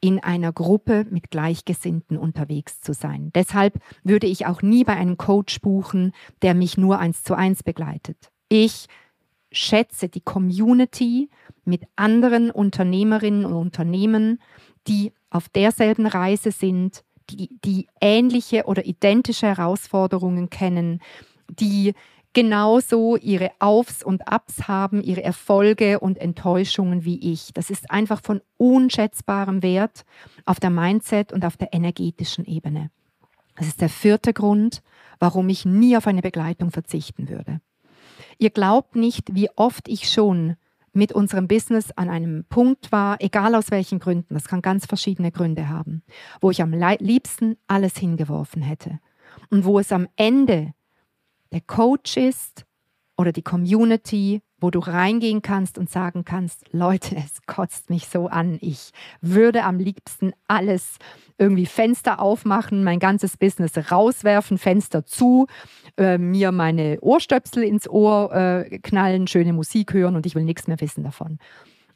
in 0.00 0.20
einer 0.20 0.52
Gruppe 0.52 1.06
mit 1.10 1.30
Gleichgesinnten 1.30 2.16
unterwegs 2.18 2.80
zu 2.80 2.92
sein. 2.92 3.30
Deshalb 3.34 3.80
würde 4.04 4.26
ich 4.26 4.46
auch 4.46 4.62
nie 4.62 4.84
bei 4.84 4.94
einem 4.94 5.16
Coach 5.16 5.60
buchen, 5.60 6.12
der 6.42 6.54
mich 6.54 6.76
nur 6.76 6.98
eins 6.98 7.22
zu 7.22 7.34
eins 7.34 7.62
begleitet. 7.62 8.30
Ich 8.48 8.86
schätze 9.50 10.08
die 10.08 10.20
Community 10.20 11.30
mit 11.64 11.84
anderen 11.96 12.50
Unternehmerinnen 12.50 13.44
und 13.46 13.54
Unternehmen, 13.54 14.40
die 14.86 15.12
auf 15.30 15.48
derselben 15.48 16.06
Reise 16.06 16.52
sind, 16.52 17.02
die, 17.30 17.58
die 17.64 17.88
ähnliche 18.00 18.64
oder 18.66 18.86
identische 18.86 19.46
Herausforderungen 19.46 20.50
kennen, 20.50 21.00
die 21.48 21.94
genauso 22.36 23.16
ihre 23.16 23.50
Aufs 23.60 24.02
und 24.02 24.28
Abs 24.28 24.68
haben, 24.68 25.02
ihre 25.02 25.24
Erfolge 25.24 26.00
und 26.00 26.18
Enttäuschungen 26.18 27.02
wie 27.06 27.32
ich. 27.32 27.54
Das 27.54 27.70
ist 27.70 27.90
einfach 27.90 28.20
von 28.20 28.42
unschätzbarem 28.58 29.62
Wert 29.62 30.04
auf 30.44 30.60
der 30.60 30.68
Mindset 30.68 31.32
und 31.32 31.46
auf 31.46 31.56
der 31.56 31.72
energetischen 31.72 32.44
Ebene. 32.44 32.90
Das 33.56 33.66
ist 33.66 33.80
der 33.80 33.88
vierte 33.88 34.34
Grund, 34.34 34.82
warum 35.18 35.48
ich 35.48 35.64
nie 35.64 35.96
auf 35.96 36.06
eine 36.06 36.20
Begleitung 36.20 36.70
verzichten 36.70 37.30
würde. 37.30 37.62
Ihr 38.36 38.50
glaubt 38.50 38.96
nicht, 38.96 39.34
wie 39.34 39.48
oft 39.56 39.88
ich 39.88 40.10
schon 40.10 40.56
mit 40.92 41.12
unserem 41.12 41.48
Business 41.48 41.90
an 41.92 42.10
einem 42.10 42.44
Punkt 42.50 42.92
war, 42.92 43.16
egal 43.20 43.54
aus 43.54 43.70
welchen 43.70 43.98
Gründen, 43.98 44.34
das 44.34 44.46
kann 44.46 44.60
ganz 44.60 44.84
verschiedene 44.84 45.32
Gründe 45.32 45.70
haben, 45.70 46.02
wo 46.42 46.50
ich 46.50 46.60
am 46.60 46.74
liebsten 46.74 47.56
alles 47.66 47.96
hingeworfen 47.96 48.60
hätte 48.60 49.00
und 49.48 49.64
wo 49.64 49.78
es 49.78 49.90
am 49.90 50.06
Ende 50.16 50.74
der 51.56 51.62
Coach 51.62 52.18
ist 52.18 52.66
oder 53.16 53.32
die 53.32 53.40
Community, 53.40 54.42
wo 54.60 54.70
du 54.70 54.78
reingehen 54.78 55.40
kannst 55.40 55.78
und 55.78 55.88
sagen 55.88 56.26
kannst, 56.26 56.64
Leute, 56.70 57.16
es 57.16 57.46
kotzt 57.46 57.88
mich 57.88 58.08
so 58.08 58.26
an. 58.26 58.58
Ich 58.60 58.90
würde 59.22 59.64
am 59.64 59.78
liebsten 59.78 60.32
alles 60.48 60.98
irgendwie 61.38 61.64
Fenster 61.64 62.20
aufmachen, 62.20 62.84
mein 62.84 62.98
ganzes 62.98 63.38
Business 63.38 63.72
rauswerfen, 63.90 64.58
Fenster 64.58 65.06
zu, 65.06 65.46
äh, 65.96 66.18
mir 66.18 66.52
meine 66.52 66.98
Ohrstöpsel 67.00 67.62
ins 67.62 67.88
Ohr 67.88 68.34
äh, 68.34 68.78
knallen, 68.80 69.26
schöne 69.26 69.54
Musik 69.54 69.94
hören 69.94 70.14
und 70.14 70.26
ich 70.26 70.34
will 70.34 70.44
nichts 70.44 70.66
mehr 70.66 70.80
wissen 70.82 71.04
davon. 71.04 71.38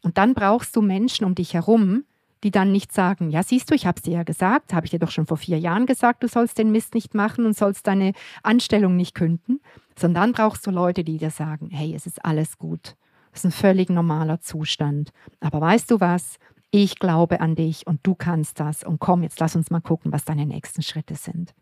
Und 0.00 0.16
dann 0.16 0.32
brauchst 0.32 0.74
du 0.74 0.80
Menschen 0.80 1.26
um 1.26 1.34
dich 1.34 1.52
herum, 1.52 2.04
die 2.44 2.50
dann 2.50 2.72
nicht 2.72 2.92
sagen, 2.92 3.30
ja 3.30 3.42
siehst 3.42 3.70
du, 3.70 3.74
ich 3.74 3.86
habe 3.86 3.96
es 3.96 4.02
dir 4.02 4.14
ja 4.14 4.22
gesagt, 4.22 4.72
habe 4.72 4.86
ich 4.86 4.90
dir 4.90 4.98
doch 4.98 5.10
schon 5.10 5.26
vor 5.26 5.36
vier 5.36 5.58
Jahren 5.58 5.86
gesagt, 5.86 6.22
du 6.22 6.28
sollst 6.28 6.58
den 6.58 6.72
Mist 6.72 6.94
nicht 6.94 7.14
machen 7.14 7.44
und 7.46 7.56
sollst 7.56 7.86
deine 7.86 8.12
Anstellung 8.42 8.96
nicht 8.96 9.14
künden, 9.14 9.60
sondern 9.98 10.22
dann 10.22 10.32
brauchst 10.32 10.66
du 10.66 10.70
Leute, 10.70 11.04
die 11.04 11.18
dir 11.18 11.30
sagen, 11.30 11.70
hey, 11.70 11.94
es 11.94 12.06
ist 12.06 12.24
alles 12.24 12.58
gut, 12.58 12.96
es 13.32 13.40
ist 13.40 13.46
ein 13.46 13.52
völlig 13.52 13.90
normaler 13.90 14.40
Zustand. 14.40 15.10
Aber 15.40 15.60
weißt 15.60 15.90
du 15.90 16.00
was? 16.00 16.36
Ich 16.70 16.98
glaube 16.98 17.40
an 17.40 17.56
dich 17.56 17.86
und 17.86 18.00
du 18.04 18.14
kannst 18.14 18.60
das 18.60 18.84
und 18.84 19.00
komm, 19.00 19.22
jetzt 19.22 19.40
lass 19.40 19.56
uns 19.56 19.70
mal 19.70 19.80
gucken, 19.80 20.12
was 20.12 20.24
deine 20.24 20.46
nächsten 20.46 20.82
Schritte 20.82 21.16
sind. 21.16 21.52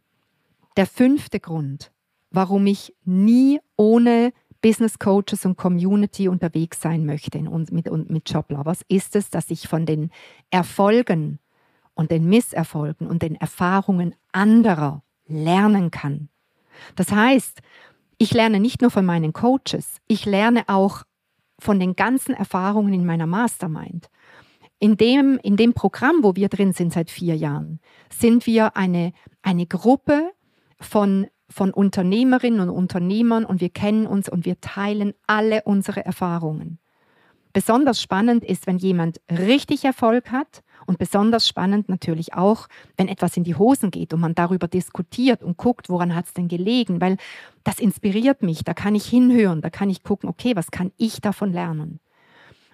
Der 0.77 0.87
fünfte 0.87 1.41
Grund, 1.41 1.91
warum 2.31 2.67
ich 2.67 2.95
nie 3.05 3.59
ohne 3.77 4.33
Business 4.61 4.99
Coaches 4.99 5.45
und 5.45 5.57
Community 5.57 6.29
unterwegs 6.29 6.81
sein 6.81 7.07
möchte 7.07 7.39
und 7.39 7.73
mit, 7.73 7.89
und 7.89 8.11
mit 8.11 8.29
Joblovers, 8.29 8.83
ist 8.89 9.15
es, 9.17 9.31
dass 9.31 9.51
ich 9.51 9.69
von 9.69 9.87
den 9.87 10.11
Erfolgen 10.51 11.39
und 11.95 12.11
den 12.11 12.29
Misserfolgen 12.29 13.07
und 13.07 13.23
den 13.23 13.37
Erfahrungen 13.37 14.15
anderer 14.33 15.03
lernen 15.27 15.91
kann. 15.91 16.29
Das 16.97 17.13
heißt, 17.13 17.61
ich 18.19 18.33
lerne 18.33 18.61
nicht 18.61 18.83
nur 18.83 18.91
von 18.91 19.05
meinen 19.05 19.33
Coaches, 19.33 19.99
ich 20.07 20.25
lerne 20.25 20.65
auch 20.69 21.05
von 21.59 21.81
den 21.81 21.97
ganzen 21.97 22.35
Erfahrungen 22.35 22.95
in 22.95 23.05
meiner 23.05 23.27
Mastermind. 23.27 24.11
In 24.81 24.97
dem, 24.97 25.41
in 25.43 25.57
dem 25.57 25.75
Programm, 25.75 26.23
wo 26.23 26.37
wir 26.37 26.49
drin 26.49 26.73
sind 26.73 26.93
seit 26.93 27.11
vier 27.11 27.37
Jahren, 27.37 27.81
sind 28.11 28.47
wir 28.47 28.77
eine, 28.77 29.13
eine 29.43 29.67
Gruppe 29.67 30.31
von 30.81 31.27
von 31.51 31.73
Unternehmerinnen 31.73 32.61
und 32.61 32.71
Unternehmern 32.71 33.45
und 33.45 33.61
wir 33.61 33.71
kennen 33.71 34.07
uns 34.07 34.29
und 34.29 34.45
wir 34.45 34.61
teilen 34.61 35.15
alle 35.27 35.63
unsere 35.63 36.05
Erfahrungen. 36.05 36.79
Besonders 37.53 38.01
spannend 38.01 38.45
ist, 38.45 38.67
wenn 38.67 38.79
jemand 38.79 39.21
richtig 39.31 39.85
Erfolg 39.85 40.31
hat 40.31 40.63
und 40.87 40.99
besonders 40.99 41.49
spannend 41.49 41.89
natürlich 41.89 42.35
auch, 42.35 42.69
wenn 42.97 43.09
etwas 43.09 43.37
in 43.37 43.45
die 43.45 43.55
Hosen 43.55 43.91
geht 43.91 44.13
und 44.13 44.21
man 44.21 44.35
darüber 44.35 44.69
diskutiert 44.69 45.43
und 45.43 45.57
guckt, 45.57 45.89
woran 45.89 46.15
hat 46.15 46.27
es 46.27 46.35
denn 46.35 46.49
gelegen, 46.49 47.01
weil 47.01 47.17
das 47.65 47.81
inspiriert 47.81 48.43
mich, 48.43 48.65
da 48.65 48.75
kann 48.75 48.95
ich 48.95 49.07
hinhören, 49.07 49.63
da 49.63 49.71
kann 49.71 49.91
ich 49.91 50.03
gucken, 50.03 50.29
okay, 50.29 50.55
was 50.57 50.71
kann 50.71 50.93
ich 50.99 51.21
davon 51.21 51.53
lernen. 51.53 52.01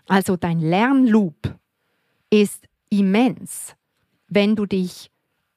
Also 0.07 0.37
dein 0.37 0.61
Lernloop 0.61 1.55
ist 2.31 2.67
immens, 2.91 3.77
wenn 4.29 4.57
du 4.57 4.67
dich 4.67 5.11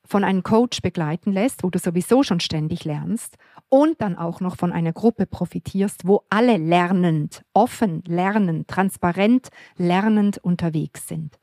von 0.08 0.24
einem 0.24 0.44
Coach 0.44 0.82
begleiten 0.82 1.32
lässt, 1.32 1.64
wo 1.64 1.70
du 1.70 1.80
sowieso 1.80 2.24
schon 2.24 2.40
ständig 2.40 2.86
lernst 2.86 3.38
und 3.70 4.02
dann 4.02 4.18
auch 4.18 4.40
noch 4.40 4.56
von 4.56 4.72
einer 4.72 4.94
Gruppe 4.94 5.26
profitierst, 5.26 6.08
wo 6.08 6.24
alle 6.30 6.58
lernend, 6.58 7.44
offen 7.54 8.04
lernend, 8.08 8.68
transparent 8.68 9.50
lernend 9.76 10.38
unterwegs 10.38 11.08
sind. 11.08 11.38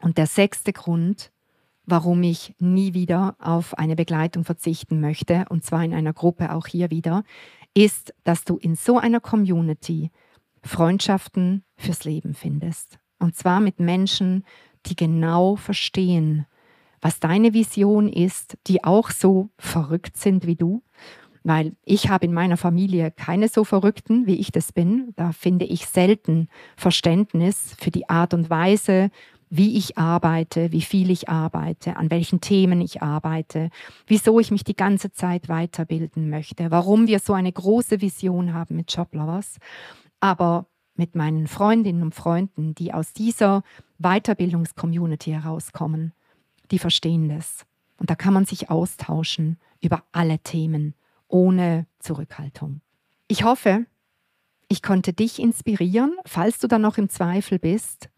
Und 0.00 0.18
der 0.18 0.26
sechste 0.26 0.72
Grund, 0.72 1.32
warum 1.84 2.22
ich 2.22 2.54
nie 2.58 2.94
wieder 2.94 3.36
auf 3.38 3.76
eine 3.78 3.96
Begleitung 3.96 4.44
verzichten 4.44 5.00
möchte, 5.00 5.46
und 5.48 5.64
zwar 5.64 5.84
in 5.84 5.94
einer 5.94 6.12
Gruppe 6.12 6.52
auch 6.52 6.66
hier 6.66 6.90
wieder, 6.90 7.24
ist, 7.74 8.14
dass 8.24 8.44
du 8.44 8.56
in 8.56 8.74
so 8.74 8.98
einer 8.98 9.20
Community 9.20 10.10
Freundschaften 10.62 11.64
fürs 11.76 12.04
Leben 12.04 12.34
findest. 12.34 12.98
Und 13.18 13.36
zwar 13.36 13.60
mit 13.60 13.80
Menschen, 13.80 14.44
die 14.86 14.96
genau 14.96 15.56
verstehen, 15.56 16.46
was 17.00 17.20
deine 17.20 17.54
Vision 17.54 18.08
ist, 18.08 18.56
die 18.66 18.84
auch 18.84 19.10
so 19.10 19.50
verrückt 19.58 20.16
sind 20.16 20.46
wie 20.46 20.56
du. 20.56 20.82
Weil 21.44 21.76
ich 21.84 22.10
habe 22.10 22.26
in 22.26 22.34
meiner 22.34 22.56
Familie 22.56 23.10
keine 23.10 23.48
so 23.48 23.64
Verrückten, 23.64 24.26
wie 24.26 24.34
ich 24.34 24.52
das 24.52 24.72
bin. 24.72 25.12
Da 25.16 25.32
finde 25.32 25.64
ich 25.64 25.86
selten 25.86 26.48
Verständnis 26.76 27.74
für 27.78 27.90
die 27.90 28.08
Art 28.08 28.34
und 28.34 28.50
Weise, 28.50 29.10
wie 29.50 29.78
ich 29.78 29.96
arbeite, 29.96 30.72
wie 30.72 30.82
viel 30.82 31.10
ich 31.10 31.28
arbeite, 31.28 31.96
an 31.96 32.10
welchen 32.10 32.40
Themen 32.40 32.80
ich 32.80 33.02
arbeite, 33.02 33.70
wieso 34.06 34.40
ich 34.40 34.50
mich 34.50 34.64
die 34.64 34.76
ganze 34.76 35.12
Zeit 35.12 35.48
weiterbilden 35.48 36.28
möchte, 36.28 36.70
warum 36.70 37.06
wir 37.06 37.18
so 37.18 37.32
eine 37.32 37.52
große 37.52 38.00
Vision 38.00 38.52
haben 38.52 38.76
mit 38.76 38.94
Joblovers. 38.94 39.56
Aber 40.20 40.66
mit 40.96 41.14
meinen 41.14 41.46
Freundinnen 41.46 42.02
und 42.02 42.14
Freunden, 42.14 42.74
die 42.74 42.92
aus 42.92 43.12
dieser 43.12 43.62
Weiterbildungscommunity 43.98 45.30
herauskommen, 45.30 46.12
die 46.70 46.78
verstehen 46.78 47.28
das. 47.28 47.64
Und 47.98 48.10
da 48.10 48.14
kann 48.14 48.34
man 48.34 48.46
sich 48.46 48.70
austauschen 48.70 49.58
über 49.80 50.04
alle 50.12 50.38
Themen 50.38 50.94
ohne 51.26 51.86
Zurückhaltung. 51.98 52.80
Ich 53.26 53.44
hoffe, 53.44 53.86
ich 54.68 54.82
konnte 54.82 55.12
dich 55.12 55.40
inspirieren, 55.40 56.16
falls 56.24 56.58
du 56.58 56.68
da 56.68 56.78
noch 56.78 56.98
im 56.98 57.08
Zweifel 57.08 57.58
bist, 57.58 58.08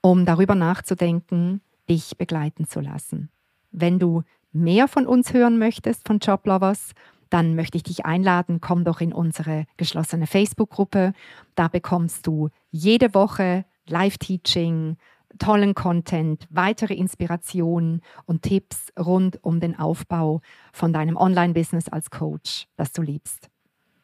um 0.00 0.24
darüber 0.26 0.54
nachzudenken, 0.54 1.60
dich 1.88 2.16
begleiten 2.16 2.66
zu 2.66 2.80
lassen. 2.80 3.30
Wenn 3.70 3.98
du 3.98 4.22
mehr 4.52 4.88
von 4.88 5.06
uns 5.06 5.32
hören 5.32 5.58
möchtest, 5.58 6.06
von 6.06 6.18
Joblovers, 6.18 6.92
dann 7.30 7.54
möchte 7.54 7.76
ich 7.76 7.84
dich 7.84 8.04
einladen, 8.04 8.60
komm 8.60 8.84
doch 8.84 9.00
in 9.00 9.12
unsere 9.12 9.66
geschlossene 9.76 10.26
Facebook-Gruppe. 10.26 11.12
Da 11.54 11.68
bekommst 11.68 12.26
du 12.26 12.50
jede 12.70 13.14
Woche 13.14 13.64
Live-Teaching, 13.86 14.96
tollen 15.38 15.74
Content, 15.74 16.46
weitere 16.50 16.94
Inspirationen 16.94 18.02
und 18.26 18.42
Tipps 18.42 18.92
rund 18.98 19.42
um 19.42 19.60
den 19.60 19.78
Aufbau 19.78 20.40
von 20.72 20.92
deinem 20.92 21.16
Online-Business 21.16 21.88
als 21.88 22.10
Coach, 22.10 22.66
das 22.76 22.92
du 22.92 23.02
liebst. 23.02 23.48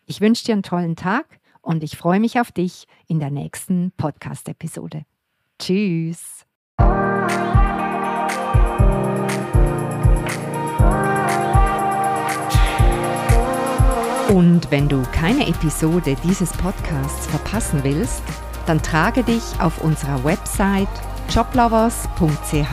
Ich 0.06 0.20
wünsche 0.20 0.44
dir 0.44 0.52
einen 0.52 0.62
tollen 0.62 0.96
Tag 0.96 1.40
und 1.62 1.82
ich 1.82 1.96
freue 1.96 2.20
mich 2.20 2.40
auf 2.40 2.52
dich 2.52 2.86
in 3.08 3.18
der 3.18 3.30
nächsten 3.30 3.92
Podcast-Episode. 3.96 5.04
Tschüss. 5.58 6.44
Und 14.28 14.70
wenn 14.70 14.88
du 14.88 15.02
keine 15.12 15.46
Episode 15.46 16.16
dieses 16.24 16.52
Podcasts 16.52 17.26
verpassen 17.26 17.84
willst, 17.84 18.22
dann 18.66 18.82
trage 18.82 19.22
dich 19.22 19.42
auf 19.60 19.82
unserer 19.82 20.24
Website 20.24 20.88
joblovers.ch 21.28 22.72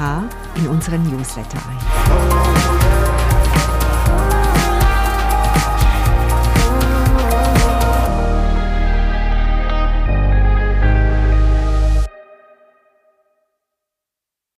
in 0.56 0.68
unseren 0.68 1.04
Newsletter 1.04 1.58
ein. 1.58 2.03